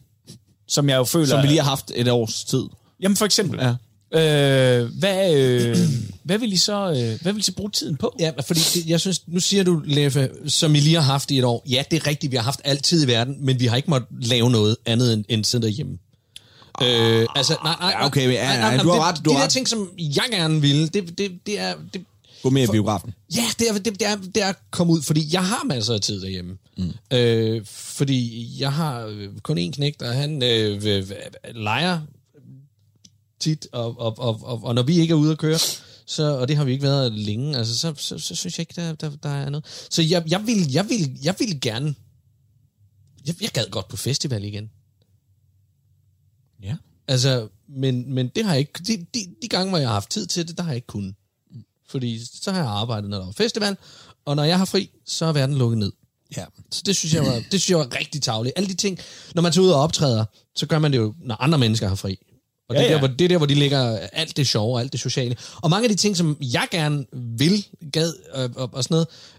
[0.67, 1.25] som jeg jo føler...
[1.27, 2.63] Som vi lige har haft et års tid.
[3.03, 3.59] Jamen for eksempel.
[3.59, 3.73] Ja.
[4.15, 5.77] Øh, hvad, øh,
[6.23, 8.15] hvad, vil I så, øh, hvad vil I så bruge tiden på?
[8.19, 11.37] Ja, fordi det, jeg synes, nu siger du, Leffe, som I lige har haft i
[11.37, 11.63] et år.
[11.69, 14.09] Ja, det er rigtigt, vi har haft altid i verden, men vi har ikke måttet
[14.27, 15.97] lave noget andet end, end sidde derhjemme.
[16.81, 19.29] Øh, altså, nej, nej, Ja, okay, ja, nej, nej, nej, du har det, ret, du
[19.29, 19.51] de har der ret.
[19.51, 21.73] ting, som jeg gerne ville, det, det, det er...
[21.93, 22.01] Det,
[22.43, 23.13] Gå mere i biografen.
[23.35, 25.93] Ja, det er, det, det, er, det er at komme ud, fordi jeg har masser
[25.93, 26.57] af tid derhjemme.
[26.77, 26.93] Mm.
[27.11, 31.03] Øh, fordi jeg har øh, kun én knægt, og han øh, øh,
[31.55, 31.99] leger
[33.43, 35.59] tit, og, og, og, og, og når vi ikke er ude at køre,
[36.05, 38.81] så, og det har vi ikke været længe, altså, så, så, så synes jeg ikke,
[38.81, 39.87] der, der, der er noget.
[39.89, 41.95] Så jeg, jeg, vil, jeg, vil, jeg vil gerne...
[43.25, 44.69] Jeg, jeg gad godt på festival igen.
[46.63, 46.75] Ja.
[47.07, 48.83] Altså, men, men det har jeg ikke...
[48.87, 50.87] De, de, de gange, hvor jeg har haft tid til det, der har jeg ikke
[50.87, 51.15] kunnet.
[51.87, 53.77] Fordi så har jeg arbejdet, når der var festival,
[54.25, 55.91] og når jeg har fri, så er verden lukket ned.
[56.37, 56.45] Ja.
[56.71, 58.53] Så det synes jeg var, det synes jeg var rigtig tavligt.
[58.57, 58.99] Alle de ting,
[59.35, 60.25] når man tager ud og optræder,
[60.55, 62.19] så gør man det jo, når andre mennesker har fri.
[62.73, 62.93] Og Ja, det, er ja.
[62.93, 65.35] der, hvor, det er der, hvor de lægger alt det sjove og alt det sociale.
[65.55, 68.95] Og mange af de ting, som jeg gerne vil, gad og, og, og sådan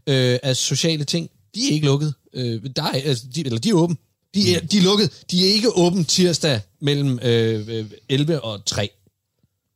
[0.07, 2.15] noget, øh, af sociale ting, de er ikke lukket.
[2.35, 3.97] Øh, der er, altså, de, eller de er åbne.
[4.35, 5.25] De er, de er lukket.
[5.31, 8.91] De er ikke åbent tirsdag mellem øh, øh, 11 og 3.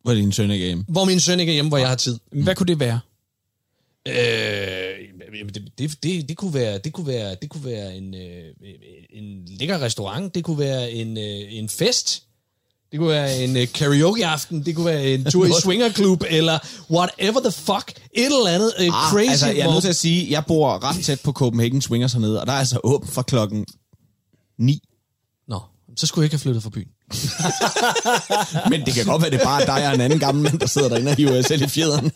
[0.03, 0.85] Hvor din søn ikke er hjemme.
[0.89, 2.19] Hvor min søn ikke er hjemme, hvor jeg har tid.
[2.33, 3.01] Hvad kunne det være?
[4.09, 4.15] Øh,
[5.55, 8.45] det, det, det, det, kunne være, det kunne være, det kunne være en, øh,
[9.11, 12.23] en lækker restaurant, det kunne være en, øh, en fest,
[12.93, 16.59] det kunne være en øh, karaoke-aften, det kunne være en tur i swingerklub, eller
[16.91, 19.31] whatever the fuck, et eller andet øh, Ah, crazy.
[19.31, 22.13] altså, jeg er nødt til at sige, at jeg bor ret tæt på Copenhagen Swingers
[22.13, 23.67] hernede, og der er altså åben fra klokken
[24.59, 24.81] 9.
[25.49, 25.61] Nå,
[25.97, 26.89] så skulle jeg ikke have flyttet fra byen.
[28.71, 30.67] Men det kan godt være, det er bare dig og en anden gammel mand, der
[30.67, 32.11] sidder derinde og hiver selv i fjederen.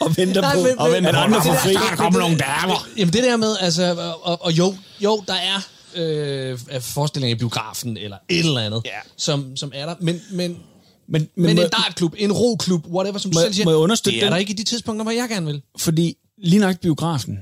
[0.00, 1.72] og venter Nej, på, men- og men- venter på, men- at få det fri.
[1.72, 5.66] der- det- det- Jamen det der med, altså, og, og jo, jo, der er
[5.96, 8.90] øh, forestillinger i biografen, eller et eller andet, ja.
[9.16, 10.58] som, som er der, men, men, men,
[11.08, 13.78] men, men må- en dartklub, en roklub, whatever, som du Må- selv siger, må jeg
[13.78, 14.32] understøtte det er den?
[14.32, 15.62] der ikke i de tidspunkter, hvor jeg gerne vil.
[15.78, 17.38] Fordi lige nok biografen,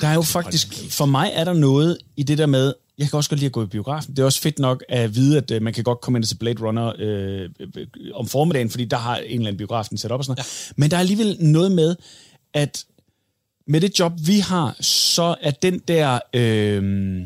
[0.00, 3.16] der er jo faktisk, for mig er der noget i det der med, jeg kan
[3.16, 4.16] også godt lide at gå i biografen.
[4.16, 6.36] Det er også fedt nok at vide, at øh, man kan godt komme ind til
[6.36, 10.20] Blade Runner øh, øh, om formiddagen, fordi der har en eller anden biografen sat op
[10.20, 10.68] og sådan noget.
[10.68, 10.72] Ja.
[10.76, 11.96] Men der er alligevel noget med,
[12.54, 12.84] at
[13.66, 17.22] med det job, vi har, så er den der øh,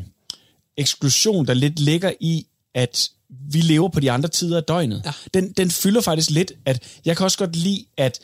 [0.79, 5.11] eksklusion, der lidt ligger i, at vi lever på de andre tider af døgnet, ja.
[5.33, 8.19] den, den fylder faktisk lidt, at jeg kan også godt lide at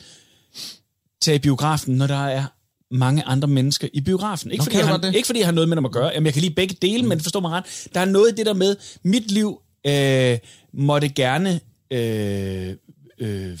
[1.20, 2.44] tage i biografen, når der er
[2.90, 4.50] mange andre mennesker i biografen.
[4.50, 6.10] Ikke, Nå, fordi, jeg har, ikke fordi jeg har noget med dem at gøre.
[6.14, 7.08] Jamen, jeg kan lide begge dele, mm.
[7.08, 7.88] men forstå mig ret.
[7.94, 10.38] Der er noget i det der med, mit liv øh,
[10.72, 11.60] måtte gerne...
[11.90, 12.76] Øh,
[13.18, 13.58] øh,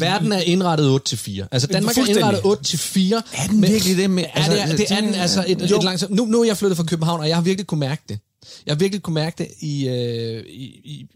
[0.00, 1.46] Verden er indrettet 8 til 4.
[1.52, 3.22] Altså Danmark er indrettet 8 til 4.
[3.34, 5.76] Er den virkelig det med- Er det, altså, det er den altså et, Jo.
[5.78, 8.02] et langt, nu, nu er jeg flyttet fra København, og jeg har virkelig kunne mærke
[8.08, 8.18] det.
[8.66, 11.06] Jeg har virkelig kunne mærke det i, øh, i, i,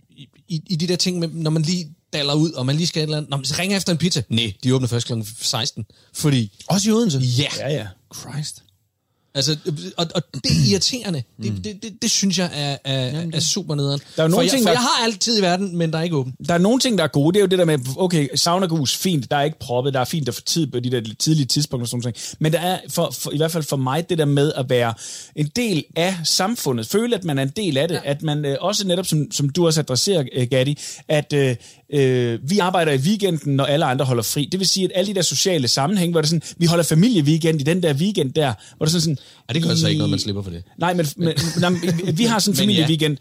[0.48, 3.00] i, i de der ting, med, når man lige daller ud, og man lige skal
[3.00, 3.30] et eller andet.
[3.30, 4.22] Når man ringer efter en pizza.
[4.28, 5.12] Nej, de åbner først kl.
[5.40, 5.84] 16.
[6.14, 6.52] Fordi...
[6.68, 7.18] Også i Odense?
[7.18, 7.44] Ja.
[7.58, 7.86] Ja, ja.
[8.20, 8.62] Christ.
[9.36, 9.56] Altså,
[9.96, 11.22] og, og det er irriterende.
[11.42, 14.00] Det, det, det, det synes jeg er, er, er super nederen.
[14.16, 15.92] Der er jo for nogle jeg, ting, for der- jeg har altid i verden, men
[15.92, 16.32] der er ikke åben.
[16.48, 17.32] Der er nogle ting, der er gode.
[17.34, 20.04] Det er jo det der med, okay, saunagus, fint, der er ikke proppet, der er
[20.04, 22.34] fint at få tid på de der tidlige tidspunkter og sådan noget.
[22.40, 24.94] Men der er, for, for, i hvert fald for mig, det der med at være
[25.36, 28.10] en del af samfundet, føle, at man er en del af det, ja.
[28.10, 30.78] at man øh, også netop, som, som du også adresserer, øh, Gatti,
[31.08, 31.56] at øh,
[31.92, 34.48] øh, vi arbejder i weekenden, når alle andre holder fri.
[34.52, 37.60] Det vil sige, at alle de der sociale sammenhæng, hvor det sådan, vi holder familieweekend
[37.60, 39.18] i den der weekend der, hvor det sådan sådan...
[39.48, 40.62] Ej, det gør altså ikke noget, man slipper for det.
[40.78, 41.34] Nej, men, men,
[42.04, 43.16] men vi har sådan en familieweekend.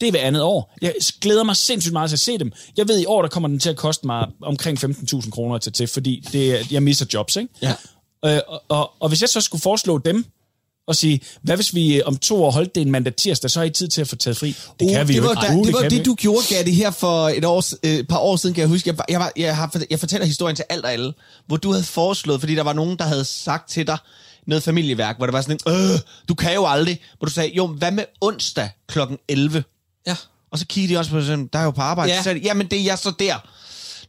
[0.00, 0.74] Det er hver andet år.
[0.82, 2.52] Jeg glæder mig sindssygt meget til at se dem.
[2.76, 5.72] Jeg ved, i år der kommer den til at koste mig omkring 15.000 kroner tage
[5.72, 7.48] til, fordi det, jeg misser jobs, ikke?
[7.62, 7.74] Ja.
[8.24, 10.24] Øh, og, og, og hvis jeg så skulle foreslå dem,
[10.86, 13.58] og sige, hvad hvis vi øh, om to år holdt det en mandag tirsdag, så
[13.60, 14.48] har I tid til at få taget fri.
[14.80, 15.52] Det Uh, kan vi det jo var, ikke.
[15.52, 18.04] da, Uh, det, var kan vi det, du gjorde, Gatti, her for et, års, øh,
[18.04, 18.88] par år siden, kan jeg huske.
[18.88, 21.12] Jeg, var- jeg, var, jeg, har, jeg fortæller historien til alt og alle,
[21.46, 23.98] hvor du havde foreslået, fordi der var nogen, der havde sagt til dig
[24.46, 27.50] noget familieværk, hvor der var sådan en, øh, du kan jo aldrig, hvor du sagde,
[27.54, 29.64] jo, hvad med onsdag klokken 11?
[30.06, 30.16] Ja.
[30.52, 32.10] Og så kiggede de også på sådan, der er jo på arbejde.
[32.10, 32.14] Ja.
[32.14, 32.20] Ja.
[32.20, 33.36] Så sagde de, jamen det er jeg så der.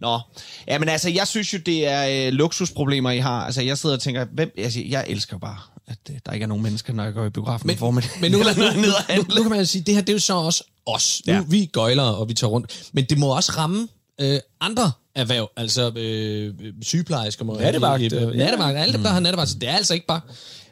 [0.01, 0.19] Nå,
[0.67, 3.45] jamen altså, jeg synes jo, det er øh, luksusproblemer, I har.
[3.45, 5.57] Altså, jeg sidder og tænker, hvem, altså, jeg elsker bare,
[5.87, 8.11] at øh, der ikke er nogen mennesker, når jeg går i biografen men, formiddag.
[8.21, 8.81] Men nu, nu, nu,
[9.15, 11.21] nu, nu kan man jo sige, det her det er jo så også os.
[11.27, 11.41] Nu, Ja.
[11.47, 12.89] Vi gøjler, og vi tager rundt.
[12.93, 13.87] Men det må også ramme
[14.21, 15.51] øh, andre erhverv.
[15.57, 17.45] Altså øh, sygeplejersker.
[17.45, 18.77] Må Nattevagt, Øh, øh, nattevagt.
[18.77, 19.49] Alle dem, der har nattevagt.
[19.49, 20.21] Så det er altså ikke bare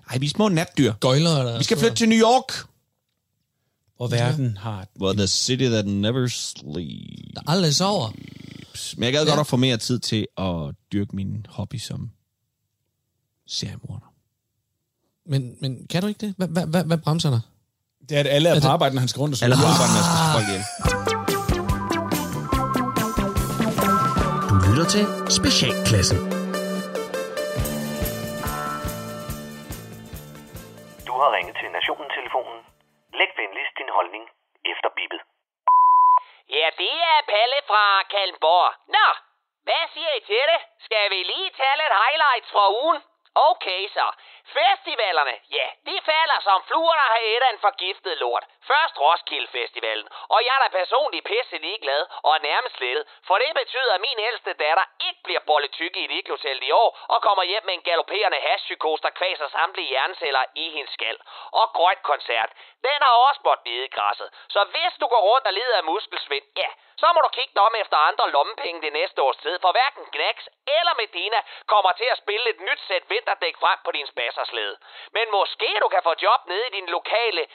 [0.10, 0.94] Ej, vi er små natdyr.
[0.94, 1.44] gøjler.
[1.44, 2.54] Der Vi skal flytte til New York.
[4.00, 4.88] Og verden har...
[5.02, 7.34] Well, the city that never sleeps.
[7.36, 8.10] Der aldrig sover.
[8.98, 9.30] Men jeg gad Ja.
[9.30, 12.10] godt at få mere tid til at dyrke min hobby som
[13.48, 14.14] seriemorder.
[15.30, 16.34] Men, men kan du ikke det?
[16.38, 17.40] Hvad, hvad, hvad, hvad bremser dig?
[18.10, 19.72] Det er, at alle er på arbejde, når han skal rundt og har videre.
[19.72, 21.09] arbejdet med at folk ihjel.
[24.80, 25.06] Lytter til
[25.40, 26.20] Specialklassen.
[31.08, 32.60] Du har ringet til Nationen-telefonen.
[33.20, 34.24] Læg venligst din holdning
[34.72, 35.22] efter bippet.
[36.58, 38.70] Ja, det er Palle fra Kalmborg.
[38.96, 39.08] Nå,
[39.68, 40.60] hvad siger I til det?
[40.88, 43.00] Skal vi lige tage lidt highlights fra ugen?
[43.50, 44.08] Okay så.
[44.58, 48.46] Festivalerne, ja, de falder som fluer, der har et af en forgiftet lort.
[48.72, 53.36] Først Roskilde Festivalen, og jeg er da personligt pisse ligeglad og er nærmest lettet, for
[53.44, 57.22] det betyder, at min ældste datter ikke bliver bolletykke i et ikhotel i år, og
[57.22, 61.18] kommer hjem med en galopperende hashpsykose, der kvaser samtlige hjerneceller i hendes skal.
[61.52, 62.50] Og grønt koncert,
[62.88, 64.30] den har også måttet nede i græsset.
[64.50, 66.70] Så hvis du går rundt og lider af muskelsvind, ja,
[67.02, 70.06] så må du kigge dig om efter andre lommepenge det næste års tid, for hverken
[70.16, 70.38] Gnax
[70.78, 71.40] eller Medina
[71.74, 74.76] kommer til at spille et nyt sæt vinterdæk frem på din spasserslede.
[75.12, 77.48] Men måske du kan få job nede i din lokale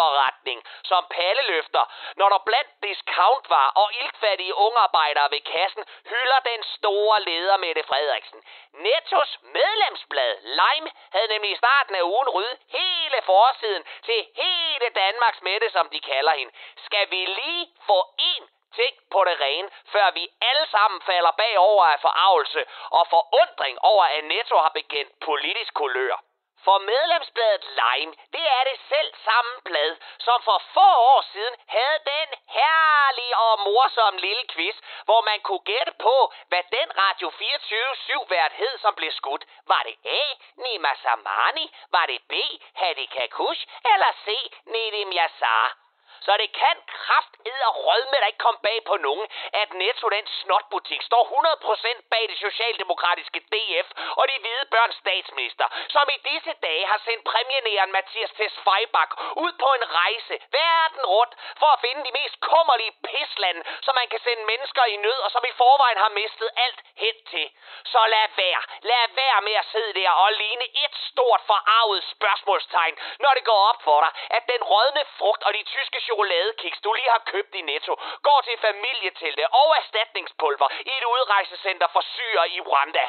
[0.00, 1.84] forretning som palleløfter,
[2.20, 8.40] når der blandt discountvar og iltfattige ungarbejdere ved kassen hylder den store leder Mette Frederiksen.
[8.72, 15.42] Nettos medlemsblad Lime havde nemlig i starten af ugen ryddet hele forsiden til hele Danmarks
[15.42, 16.52] Mette, som de kalder hende.
[16.86, 17.98] Skal vi lige få
[18.32, 18.44] en
[18.78, 24.04] ting på det rene, før vi alle sammen falder bagover af forarvelse og forundring over,
[24.04, 26.29] at Netto har bekendt politisk kulør.
[26.64, 31.98] For medlemsbladet Lime, det er det selv samme blad, som for få år siden havde
[32.12, 38.24] den herlige og morsomme lille quiz, hvor man kunne gætte på, hvad den Radio 24
[38.28, 39.44] vært hed, som blev skudt.
[39.66, 40.22] Var det A.
[40.56, 41.74] Nima Samani?
[41.90, 42.34] Var det B.
[42.74, 43.66] Hadi Kakush?
[43.92, 44.26] Eller C.
[44.66, 45.89] Nedim Yassar?
[46.26, 47.34] Så det kan kraft
[47.70, 49.26] og rødme, der ikke komme bag på nogen,
[49.62, 53.88] at Netto, den snotbutik, står 100% bag det socialdemokratiske DF
[54.20, 59.10] og de hvide børns statsminister, som i disse dage har sendt premiernæren Mathias Tesfajbak
[59.44, 64.08] ud på en rejse verden rundt for at finde de mest kummerlige pislande, som man
[64.08, 67.46] kan sende mennesker i nød og som i forvejen har mistet alt hen til.
[67.92, 72.94] Så lad være, lad være med at sidde der og ligne et stort forarvet spørgsmålstegn,
[73.18, 76.92] når det går op for dig, at den rødne frugt og de tyske chokoladekiks, du
[76.92, 77.94] lige har købt i Netto,
[78.26, 83.06] går til familietelte og erstatningspulver i et udrejsecenter for syre i Rwanda.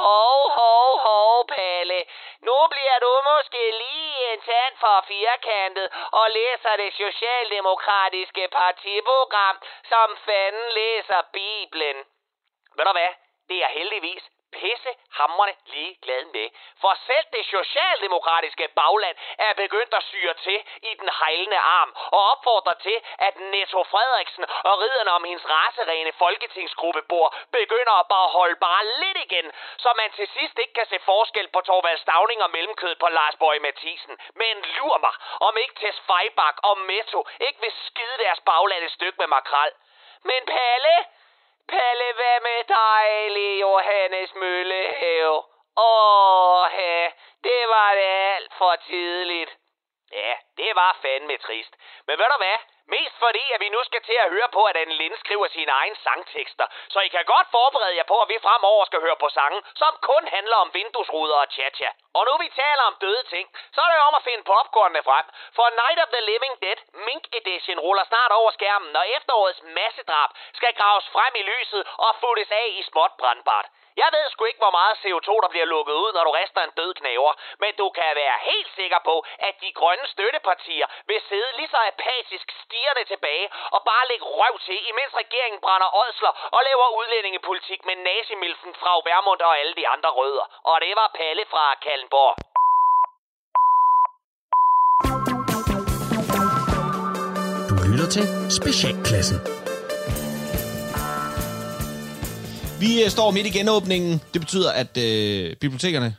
[0.00, 2.00] Hov, hov, hov, Palle.
[2.48, 9.56] Nu bliver du måske lige en tand for firkantet og læser det socialdemokratiske partiprogram,
[9.88, 11.96] som fanden læser Bibelen.
[12.76, 13.12] Ved du hvad?
[13.48, 16.48] Det er heldigvis pisse hammerne lige glad med.
[16.80, 22.20] For selv det socialdemokratiske bagland er begyndt at syre til i den hejlende arm og
[22.32, 28.56] opfordrer til, at Netto Frederiksen og ridderne om hendes raserene folketingsgruppebord begynder at bare holde
[28.56, 32.50] bare lidt igen, så man til sidst ikke kan se forskel på Torvald Stavning og
[32.50, 34.18] mellemkød på Lars Borg Mathisen.
[34.34, 38.92] Men lur mig, om ikke Tess Feibach og Netto ikke vil skide deres bagland et
[38.92, 39.72] stykke med makrel.
[40.24, 40.96] Men Palle,
[41.68, 45.42] Pelle, hvad med dejlig Johannes Møllehave?
[45.76, 46.64] Åh,
[47.44, 49.57] det var det alt for tidligt.
[50.12, 51.72] Ja, det var fandme trist.
[52.06, 52.58] Men ved du hvad?
[52.94, 55.72] Mest fordi, at vi nu skal til at høre på, at Anne Linde skriver sine
[55.72, 56.66] egne sangtekster.
[56.88, 59.92] Så I kan godt forberede jer på, at vi fremover skal høre på sange, som
[60.10, 61.90] kun handler om vinduesruder og cha-cha.
[62.14, 65.26] Og nu vi taler om døde ting, så er det om at finde popcornene frem.
[65.56, 70.30] For Night of the Living Dead Mink Edition ruller snart over skærmen, og efterårets massedrab
[70.58, 73.66] skal graves frem i lyset og futtes af i småt brandbart.
[74.02, 76.76] Jeg ved sgu ikke, hvor meget CO2, der bliver lukket ud, når du rester en
[76.80, 77.32] død knæver.
[77.62, 79.14] Men du kan være helt sikker på,
[79.48, 84.54] at de grønne støttepartier vil sidde lige så apatisk stirrende tilbage og bare lægge røv
[84.66, 89.88] til, imens regeringen brænder ådsler og laver udlændingepolitik med nazimilfen fra Vermund og alle de
[89.94, 90.46] andre rødder.
[90.70, 92.34] Og det var Palle fra Kallenborg.
[97.70, 98.24] Du lytter til
[98.58, 99.57] Specialklassen.
[102.80, 104.20] Vi øh, står midt i genåbningen.
[104.32, 106.16] Det betyder, at øh, bibliotekerne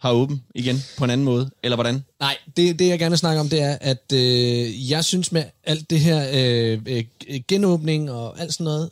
[0.00, 2.04] har åben igen på en anden måde, eller hvordan?
[2.20, 5.44] Nej, det, det jeg gerne vil snakke om, det er, at øh, jeg synes med
[5.64, 7.04] alt det her øh, øh,
[7.48, 8.90] genåbning og alt sådan noget,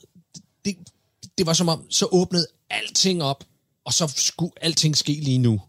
[0.65, 0.77] det,
[1.39, 3.45] det var som om, så åbnede alting op,
[3.85, 5.61] og så skulle alting ske lige nu.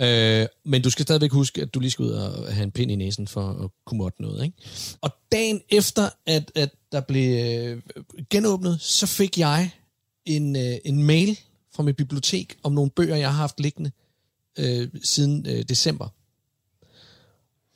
[0.00, 2.90] Øh, men du skal stadigvæk huske, at du lige skal ud og have en pind
[2.90, 4.44] i næsen for at kunne måtte noget.
[4.44, 4.56] Ikke?
[5.00, 7.82] Og dagen efter, at, at der blev øh,
[8.30, 9.70] genåbnet, så fik jeg
[10.24, 11.38] en, øh, en mail
[11.74, 13.90] fra mit bibliotek om nogle bøger, jeg har haft liggende
[14.58, 16.08] øh, siden øh, december.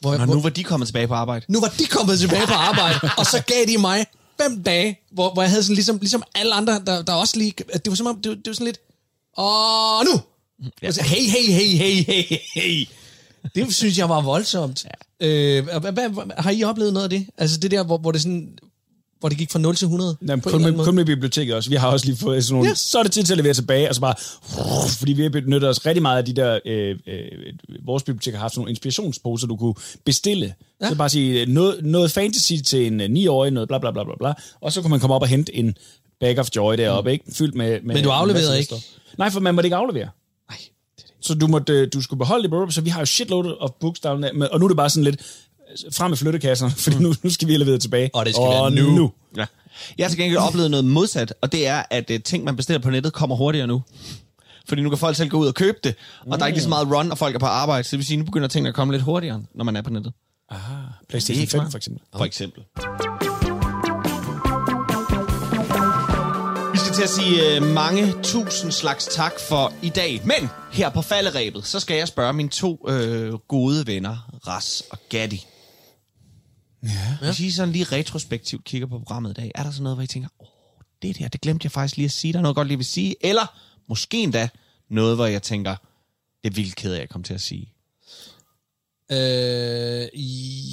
[0.00, 1.46] Hvor, Nå, nu var de kommet tilbage på arbejde.
[1.48, 4.06] Nu var de kommet tilbage på arbejde, og så gav de mig
[4.40, 7.52] fem dage, hvor, hvor jeg havde sådan ligesom, ligesom alle andre, der, der også lige...
[7.74, 8.78] Det var som om, det, var- det var sådan lidt...
[9.36, 10.20] Og nu!
[10.62, 10.68] Ja.
[10.82, 12.86] Altså, hey, hey, hey, hey, hey, hey.
[13.54, 14.84] Det synes jeg var voldsomt.
[15.20, 15.26] Ja.
[15.26, 17.26] Øh, hvad, har I oplevet noget af det?
[17.38, 18.58] Altså det der, hvor, hvor det sådan
[19.24, 20.16] hvor det gik fra 0 til 100?
[20.28, 21.70] Jamen, kun, med, kun med biblioteket også.
[21.70, 22.68] Vi har også lige fået sådan nogle...
[22.68, 22.74] Ja.
[22.74, 24.14] Så er det tid til at levere tilbage, og så bare...
[24.98, 26.58] Fordi vi har benyttet os rigtig meget af de der...
[26.66, 27.22] Øh, øh,
[27.84, 29.74] vores bibliotek har haft sådan nogle inspirationsposer, du kunne
[30.04, 30.54] bestille.
[30.80, 30.88] Ja.
[30.88, 34.04] Så bare sige, øh, noget, noget fantasy til en øh, 9-årig, noget bla bla bla
[34.04, 34.32] bla bla.
[34.60, 35.76] Og så kunne man komme op og hente en
[36.20, 37.24] bag of joy deroppe, ikke?
[37.32, 37.80] Fyldt med...
[37.82, 38.74] med Men du afleverede ikke?
[39.18, 40.08] Nej, for man måtte ikke aflevere.
[41.24, 43.70] Så du, måtte, øh, du skulle beholde det på så vi har jo shitload of
[43.80, 45.16] books down og nu er det bare sådan lidt
[45.86, 48.10] øh, frem med flyttekasserne, fordi nu, nu skal vi have leveret tilbage.
[48.14, 48.90] Og det skal og være nu.
[48.90, 49.12] nu.
[49.36, 49.46] Ja.
[49.98, 52.80] Jeg har til gengæld oplevet noget modsat, og det er, at uh, ting, man bestiller
[52.80, 53.82] på nettet, kommer hurtigere nu.
[54.68, 55.94] Fordi nu kan folk selv gå ud og købe det,
[56.26, 57.98] og der er ikke lige så meget run, og folk er på arbejde, så det
[57.98, 60.12] vil sige, nu begynder tingene at komme lidt hurtigere, når man er på nettet.
[60.50, 61.70] Ah, er PlayStation ikke 5 smart.
[61.70, 62.02] for eksempel.
[62.16, 62.62] For eksempel.
[62.76, 63.13] Vi skal
[66.94, 70.20] til at sige uh, mange tusind slags tak for i dag.
[70.26, 74.98] Men her på falderæbet, så skal jeg spørge mine to uh, gode venner, Ras og
[75.08, 75.46] Gatti.
[76.82, 77.16] Ja.
[77.22, 80.02] Hvis I sådan lige retrospektivt kigger på programmet i dag, er der så noget, hvor
[80.02, 80.46] I tænker, åh,
[81.02, 82.86] det der, det glemte jeg faktisk lige at sige, der er noget godt lige vil
[82.86, 84.48] sige, eller måske endda
[84.90, 85.76] noget, hvor jeg tænker,
[86.44, 87.72] det er vildt ked af, at jeg kom til at sige.
[89.12, 90.08] Øh,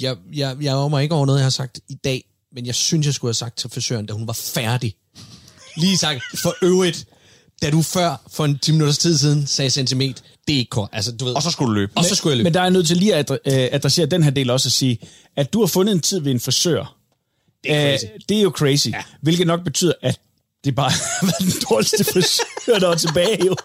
[0.02, 3.06] jeg, jeg, jeg mig ikke over noget, jeg har sagt i dag, men jeg synes,
[3.06, 4.96] jeg skulle have sagt til frisøren, da hun var færdig.
[5.76, 7.04] Lige sagt, for øvrigt,
[7.62, 10.88] da du før, for en 10 minutters tid siden, sagde centimeter, det er ikke kort.
[10.92, 11.92] Altså, du ved, Og så skulle du løbe.
[11.96, 12.44] Og så skulle jeg løbe.
[12.44, 14.72] Men der er jeg nødt til lige at øh, adressere den her del også at
[14.72, 14.98] sige,
[15.36, 16.96] at du har fundet en tid ved en frisør.
[17.64, 18.04] Det er, crazy.
[18.28, 18.88] det er jo crazy.
[18.88, 19.02] Ja.
[19.22, 20.20] Hvilket nok betyder, at
[20.64, 23.56] det bare har været den dårligste frisør, der er tilbage jo.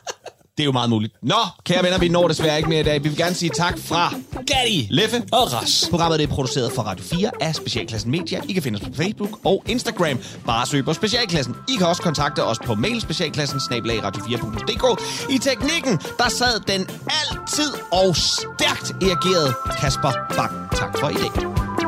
[0.58, 1.14] Det er jo meget muligt.
[1.22, 3.04] Nå, kære venner, vi når desværre ikke mere i dag.
[3.04, 5.88] Vi vil gerne sige tak fra Gatti, Leffe og Ras.
[5.90, 8.42] Programmet det er produceret for Radio 4 af Specialklassen Media.
[8.50, 10.20] I kan finde os på Facebook og Instagram.
[10.46, 11.56] Bare søg på Specialklassen.
[11.70, 15.02] I kan også kontakte os på mail specialklassen radio4.dk.
[15.30, 20.72] I teknikken, der sad den altid og stærkt reagerede Kasper Bang.
[20.72, 21.87] Tak for i dag.